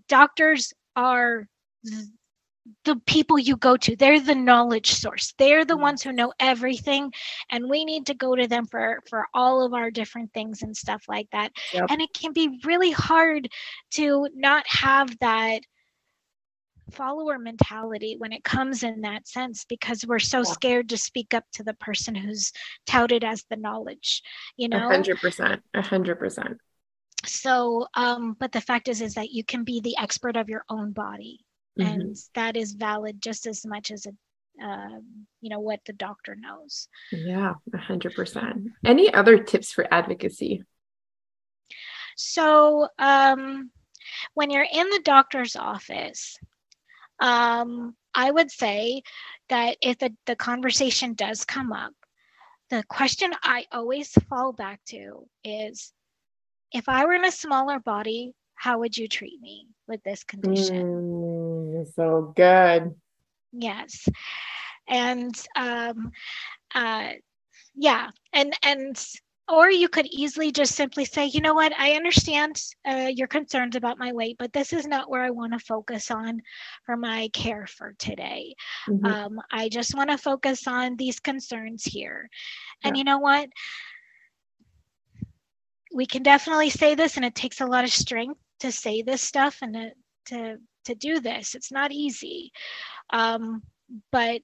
[0.08, 1.46] doctors are
[2.84, 5.34] the people you go to they're the knowledge source.
[5.38, 7.12] They're the ones who know everything
[7.50, 10.76] and we need to go to them for for all of our different things and
[10.76, 11.52] stuff like that.
[11.72, 11.86] Yep.
[11.90, 13.48] and it can be really hard
[13.92, 15.62] to not have that
[16.90, 20.44] follower mentality when it comes in that sense because we're so yeah.
[20.44, 22.52] scared to speak up to the person who's
[22.86, 24.22] touted as the knowledge
[24.56, 24.90] you know?
[24.90, 26.56] 100% 100%
[27.24, 30.64] so um but the fact is is that you can be the expert of your
[30.68, 31.38] own body
[31.78, 31.90] mm-hmm.
[31.90, 34.12] and that is valid just as much as a
[34.62, 35.00] uh,
[35.40, 40.62] you know what the doctor knows yeah 100% any other tips for advocacy
[42.16, 43.70] so um
[44.34, 46.38] when you're in the doctor's office
[47.22, 49.02] um, I would say
[49.48, 51.92] that if the, the conversation does come up,
[52.68, 55.92] the question I always fall back to is
[56.72, 60.84] if I were in a smaller body, how would you treat me with this condition?
[60.84, 61.41] Mm,
[61.84, 62.94] so good.
[63.52, 64.08] Yes.
[64.88, 66.12] And um,
[66.74, 67.10] uh,
[67.74, 68.98] yeah, and and
[69.48, 73.76] or you could easily just simply say, you know what, I understand uh, your concerns
[73.76, 76.40] about my weight, but this is not where I want to focus on
[76.86, 78.54] for my care for today.
[78.88, 79.04] Mm-hmm.
[79.04, 82.30] Um, I just want to focus on these concerns here.
[82.84, 83.00] And yeah.
[83.00, 83.48] you know what?
[85.94, 89.22] We can definitely say this, and it takes a lot of strength to say this
[89.22, 89.90] stuff and to
[90.26, 91.54] to, to do this.
[91.54, 92.52] It's not easy.
[93.10, 93.62] Um,
[94.10, 94.42] but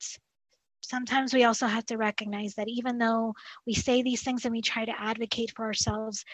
[0.82, 3.34] sometimes we also have to recognize that even though
[3.66, 6.24] we say these things and we try to advocate for ourselves,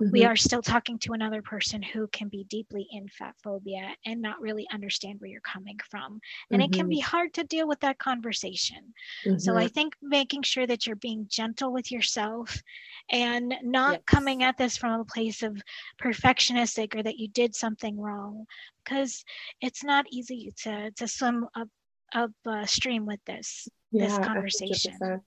[0.00, 0.12] mm-hmm.
[0.12, 4.20] we are still talking to another person who can be deeply in fat phobia and
[4.20, 6.20] not really understand where you're coming from.
[6.50, 6.72] And mm-hmm.
[6.72, 7.10] it can be mm-hmm.
[7.10, 8.94] hard to deal with that conversation.
[9.26, 9.38] Mm-hmm.
[9.38, 9.74] So I mm-hmm.
[9.74, 12.62] think making sure that you're being gentle with yourself
[13.10, 14.02] and not yes.
[14.06, 15.60] coming at this from a place of
[16.02, 18.44] perfectionistic or that you did something wrong
[18.84, 19.24] because
[19.60, 21.68] it's not easy to to swim up
[22.14, 24.94] up uh, stream with this yeah, this conversation.
[25.02, 25.18] A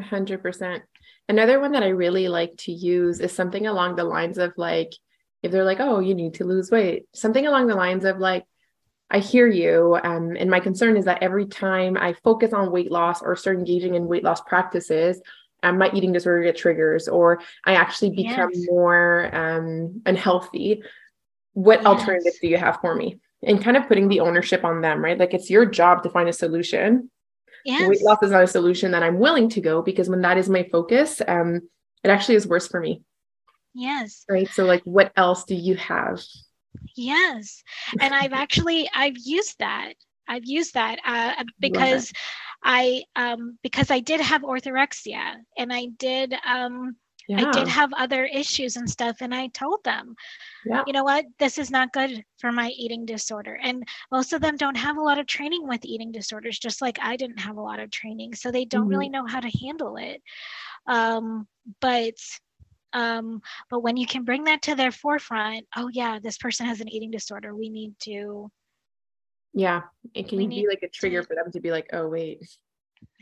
[0.00, 0.82] hundred percent.
[1.28, 4.92] Another one that I really like to use is something along the lines of like,
[5.42, 8.44] if they're like, oh, you need to lose weight, something along the lines of like,
[9.10, 9.98] I hear you.
[10.02, 13.58] Um, and my concern is that every time I focus on weight loss or start
[13.58, 15.20] engaging in weight loss practices,
[15.62, 18.66] um, my eating disorder get triggers, or I actually become yes.
[18.68, 20.82] more um, unhealthy.
[21.54, 21.86] What yes.
[21.86, 23.18] alternatives do you have for me?
[23.42, 25.18] And kind of putting the ownership on them, right?
[25.18, 27.10] Like it's your job to find a solution
[27.68, 27.88] yes.
[27.88, 30.48] weight loss is not a solution that I'm willing to go because when that is
[30.48, 31.60] my focus, um,
[32.04, 33.02] it actually is worse for me.
[33.74, 34.24] Yes.
[34.28, 34.48] Right.
[34.48, 36.20] So like what else do you have?
[36.96, 37.62] Yes.
[38.00, 39.94] And I've actually I've used that.
[40.26, 42.12] I've used that uh, because
[42.62, 46.96] I um because I did have orthorexia and I did um
[47.28, 47.48] yeah.
[47.48, 49.18] I did have other issues and stuff.
[49.20, 50.16] And I told them,
[50.64, 50.82] yeah.
[50.86, 53.58] you know what, this is not good for my eating disorder.
[53.62, 56.98] And most of them don't have a lot of training with eating disorders, just like
[57.02, 58.34] I didn't have a lot of training.
[58.34, 58.90] So they don't mm-hmm.
[58.90, 60.22] really know how to handle it.
[60.86, 61.46] Um,
[61.80, 62.14] but
[62.94, 66.80] um, but when you can bring that to their forefront, oh yeah, this person has
[66.80, 67.54] an eating disorder.
[67.54, 68.50] We need to
[69.52, 69.82] yeah,
[70.14, 72.42] it can be like a trigger to, for them to be like, oh wait,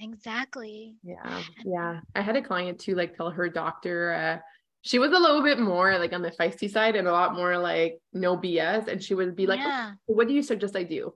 [0.01, 0.97] Exactly.
[1.03, 1.43] Yeah.
[1.65, 2.01] Yeah.
[2.15, 4.39] I had a client too, like tell her doctor, uh,
[4.83, 7.59] she was a little bit more like on the feisty side and a lot more
[7.59, 8.89] like no BS.
[8.89, 9.89] And she would be like, yeah.
[9.89, 11.13] okay, what do you suggest I do?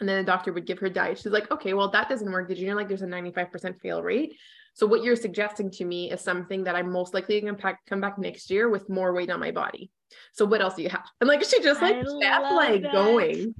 [0.00, 1.18] And then the doctor would give her diet.
[1.18, 2.48] She's like, okay, well, that doesn't work.
[2.48, 4.36] Did you know like there's a 95% fail rate?
[4.74, 8.00] So what you're suggesting to me is something that I'm most likely going to come
[8.00, 9.90] back next year with more weight on my body.
[10.32, 11.06] So what else do you have?
[11.20, 12.92] And like she just like kept like that.
[12.92, 13.54] going.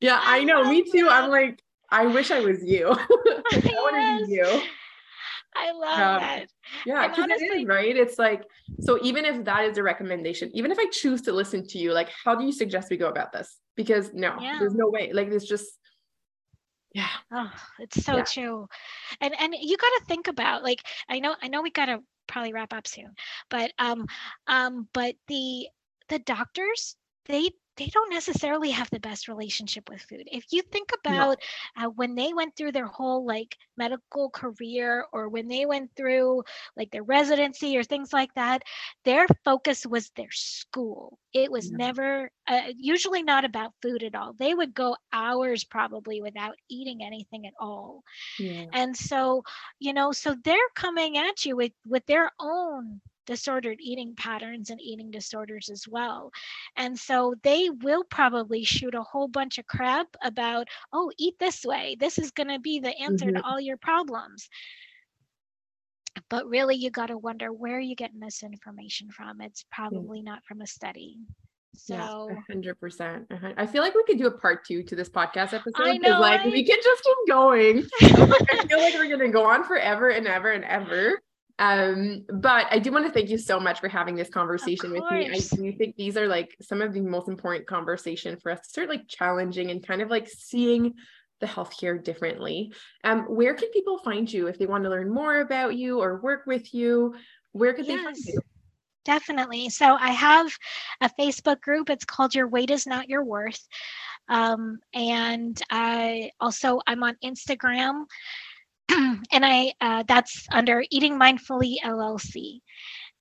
[0.00, 0.64] Yeah, I, I know.
[0.64, 1.04] Me too.
[1.04, 1.24] That.
[1.24, 1.60] I'm like,
[1.90, 2.88] I wish I was you.
[2.90, 2.96] I
[3.52, 4.62] want to be you.
[5.54, 6.46] I love um, that.
[6.84, 7.96] Yeah, because it is right.
[7.96, 8.44] It's like
[8.80, 8.98] so.
[9.02, 12.10] Even if that is a recommendation, even if I choose to listen to you, like,
[12.24, 13.56] how do you suggest we go about this?
[13.74, 14.58] Because no, yeah.
[14.58, 15.12] there's no way.
[15.12, 15.78] Like, it's just
[16.96, 17.08] yeah.
[17.30, 18.24] Oh, it's so yeah.
[18.24, 18.68] true.
[19.20, 22.00] And and you got to think about like I know I know we got to
[22.26, 23.14] probably wrap up soon,
[23.50, 24.06] but um
[24.46, 25.68] um but the
[26.08, 30.28] the doctors they they don't necessarily have the best relationship with food.
[30.30, 31.38] If you think about
[31.76, 31.86] no.
[31.86, 36.42] uh, when they went through their whole like medical career or when they went through
[36.76, 38.62] like their residency or things like that,
[39.04, 41.18] their focus was their school.
[41.32, 41.76] It was yeah.
[41.76, 44.32] never, uh, usually not about food at all.
[44.38, 48.02] They would go hours probably without eating anything at all.
[48.38, 48.64] Yeah.
[48.72, 49.42] And so,
[49.78, 54.80] you know, so they're coming at you with with their own disordered eating patterns and
[54.80, 56.30] eating disorders as well.
[56.76, 61.64] And so they will probably shoot a whole bunch of crap about, oh, eat this
[61.64, 61.96] way.
[61.98, 63.36] This is going to be the answer mm-hmm.
[63.36, 64.48] to all your problems.
[66.30, 69.40] But really, you got to wonder where are you getting this information from?
[69.40, 70.32] It's probably yeah.
[70.32, 71.18] not from a study.
[71.76, 73.30] So hundred percent.
[73.58, 75.74] I feel like we could do a part two to this podcast episode.
[75.76, 76.48] I know, like I...
[76.48, 77.86] we could just keep going.
[78.02, 81.20] I feel like we're gonna go on forever and ever and ever.
[81.58, 85.02] Um, but I do want to thank you so much for having this conversation with
[85.10, 85.30] me.
[85.30, 88.68] I do think these are like some of the most important conversation for us to
[88.68, 90.94] start like challenging and kind of like seeing
[91.40, 92.72] the healthcare differently.
[93.04, 96.20] Um, where can people find you if they want to learn more about you or
[96.20, 97.14] work with you?
[97.52, 97.98] Where could yes.
[97.98, 98.40] they find you?
[99.04, 99.68] Definitely.
[99.70, 100.50] So I have
[101.00, 101.90] a Facebook group.
[101.90, 103.64] It's called Your Weight Is Not Your Worth.
[104.28, 108.04] Um, and I also I'm on Instagram
[109.32, 112.60] and I uh, that's under Eating Mindfully LLC.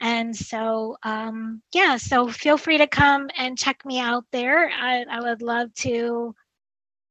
[0.01, 4.69] And so, um, yeah, so feel free to come and check me out there.
[4.69, 6.35] I, I would love to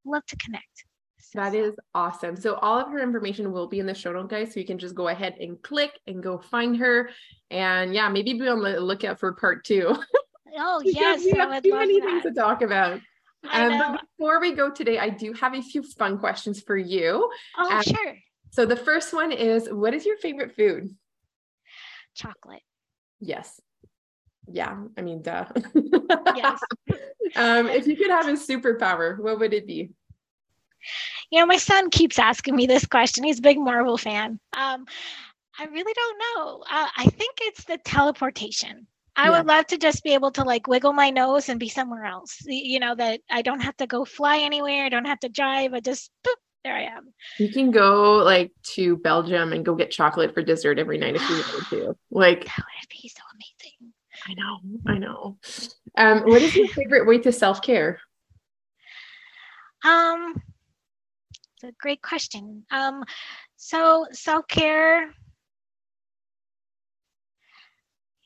[0.05, 0.85] love to connect.
[1.33, 2.37] That is awesome.
[2.37, 4.53] So all of her information will be in the show notes, guys.
[4.53, 7.09] So you can just go ahead and click and go find her.
[7.51, 9.95] And yeah, maybe be on the lookout for part two.
[10.57, 12.05] Oh yes, we have too many that.
[12.05, 13.01] things to talk about.
[13.51, 17.29] Um, but before we go today, I do have a few fun questions for you.
[17.57, 18.15] Oh, um, sure.
[18.55, 20.95] So the first one is what is your favorite food?
[22.13, 22.61] Chocolate.
[23.19, 23.59] Yes.
[24.47, 25.43] Yeah, I mean, duh.
[26.37, 26.61] yes.
[27.35, 29.89] um, if you could have a superpower, what would it be?
[31.31, 33.25] You know, my son keeps asking me this question.
[33.25, 34.39] He's a big Marvel fan.
[34.55, 34.85] Um,
[35.59, 36.63] I really don't know.
[36.71, 38.87] Uh, I think it's the teleportation.
[39.17, 39.37] I yeah.
[39.37, 42.37] would love to just be able to like wiggle my nose and be somewhere else.
[42.45, 44.85] You know, that I don't have to go fly anywhere.
[44.85, 45.73] I don't have to drive.
[45.73, 46.35] I just boop,
[46.65, 47.13] there I am.
[47.37, 51.21] You can go like to Belgium and go get chocolate for dessert every night if
[51.29, 51.97] you wanted to.
[52.09, 53.93] Like that would be so amazing.
[54.27, 54.57] I know,
[54.87, 55.37] I know.
[55.95, 57.99] Um, what is your favorite way to self-care?
[59.85, 60.41] Um,
[61.53, 62.65] it's a great question.
[62.71, 63.03] Um,
[63.57, 65.03] so self-care,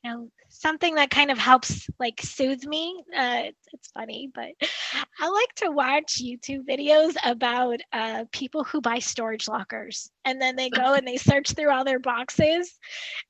[0.01, 0.29] you know,
[0.59, 3.01] something that kind of helps like soothe me.
[3.15, 4.49] Uh, it's funny, but
[5.19, 10.57] I like to watch YouTube videos about uh, people who buy storage lockers and then
[10.57, 12.77] they go and they search through all their boxes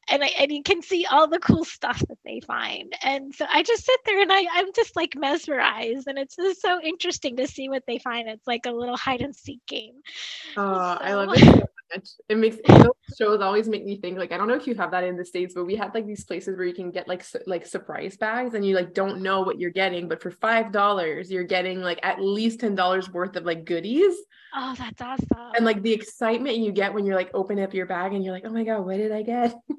[0.10, 2.94] and, I, and you can see all the cool stuff that they find.
[3.04, 6.62] And so I just sit there and I, I'm just like mesmerized and it's just
[6.62, 8.28] so interesting to see what they find.
[8.28, 9.96] It's like a little hide and seek game.
[10.58, 11.04] Oh, so.
[11.04, 11.64] I love it
[11.94, 12.10] much.
[12.28, 14.92] It makes those shows always make me think like I don't know if you have
[14.92, 17.24] that in the states, but we had like these places where you can get like
[17.24, 20.72] su- like surprise bags and you like don't know what you're getting, but for five
[20.72, 24.16] dollars you're getting like at least ten dollars worth of like goodies.
[24.56, 25.52] Oh, that's awesome!
[25.56, 28.34] And like the excitement you get when you're like open up your bag and you're
[28.34, 29.56] like, oh my god, what did I get?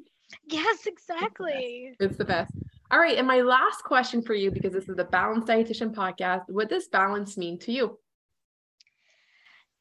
[0.48, 1.94] Yes, exactly.
[1.98, 2.52] It's the best.
[2.90, 6.42] All right, and my last question for you because this is the Balanced Dietitian podcast.
[6.48, 7.98] What does balance mean to you?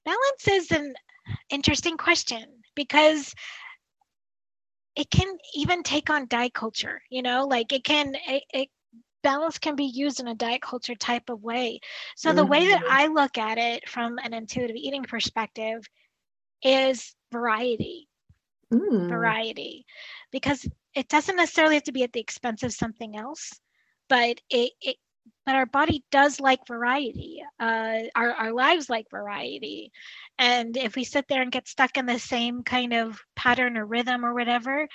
[0.06, 0.94] Balance is an
[1.50, 3.34] interesting question because
[4.96, 8.70] it can even take on diet culture you know like it can it, it
[9.22, 11.80] balance can be used in a diet culture type of way
[12.16, 12.52] so the mm-hmm.
[12.52, 12.94] way that mm-hmm.
[12.94, 15.84] i look at it from an intuitive eating perspective
[16.64, 18.08] is variety
[18.74, 19.10] mm.
[19.10, 19.86] variety
[20.32, 20.66] because
[20.96, 23.52] it doesn't necessarily have to be at the expense of something else
[24.10, 24.98] but it, it
[25.46, 27.42] but our body does like variety.
[27.60, 29.92] Uh, our, our lives like variety.
[30.38, 33.86] And if we sit there and get stuck in the same kind of pattern or
[33.86, 34.88] rhythm or whatever,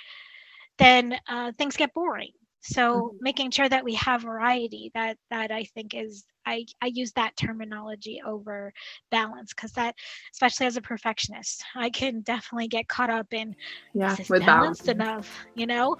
[0.77, 2.31] then uh, things get boring.
[2.61, 3.17] So mm-hmm.
[3.21, 7.37] making sure that we have variety, that that I think is I, I use that
[7.37, 8.73] terminology over
[9.11, 9.95] balance because that
[10.33, 13.55] especially as a perfectionist, I can definitely get caught up in
[13.93, 15.01] yeah, with balanced balance.
[15.01, 15.97] enough, you know?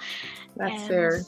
[0.56, 1.22] That's and, fair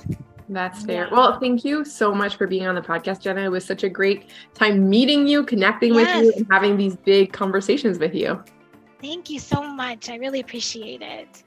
[0.49, 1.05] that's fair.
[1.05, 1.11] Yeah.
[1.11, 3.41] Well, thank you so much for being on the podcast, Jenna.
[3.41, 6.17] It was such a great time meeting you, connecting yes.
[6.17, 8.43] with you, and having these big conversations with you.
[9.01, 10.09] Thank you so much.
[10.09, 11.43] I really appreciate it.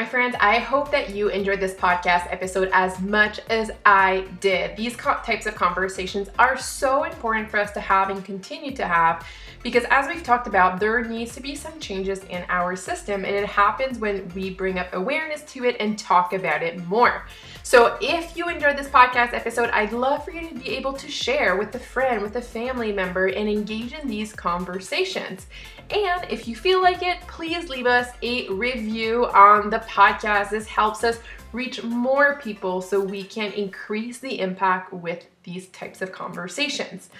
[0.00, 4.74] My friends, I hope that you enjoyed this podcast episode as much as I did.
[4.74, 9.26] These types of conversations are so important for us to have and continue to have
[9.62, 13.36] because as we've talked about, there needs to be some changes in our system and
[13.36, 17.26] it happens when we bring up awareness to it and talk about it more.
[17.62, 21.08] So if you enjoyed this podcast episode, I'd love for you to be able to
[21.08, 25.46] share with a friend, with a family member, and engage in these conversations.
[25.92, 30.50] And if you feel like it, please leave us a review on the podcast.
[30.50, 31.18] This helps us
[31.52, 37.10] reach more people so we can increase the impact with these types of conversations.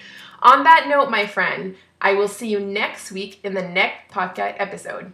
[0.43, 4.55] On that note, my friend, I will see you next week in the next podcast
[4.59, 5.13] episode.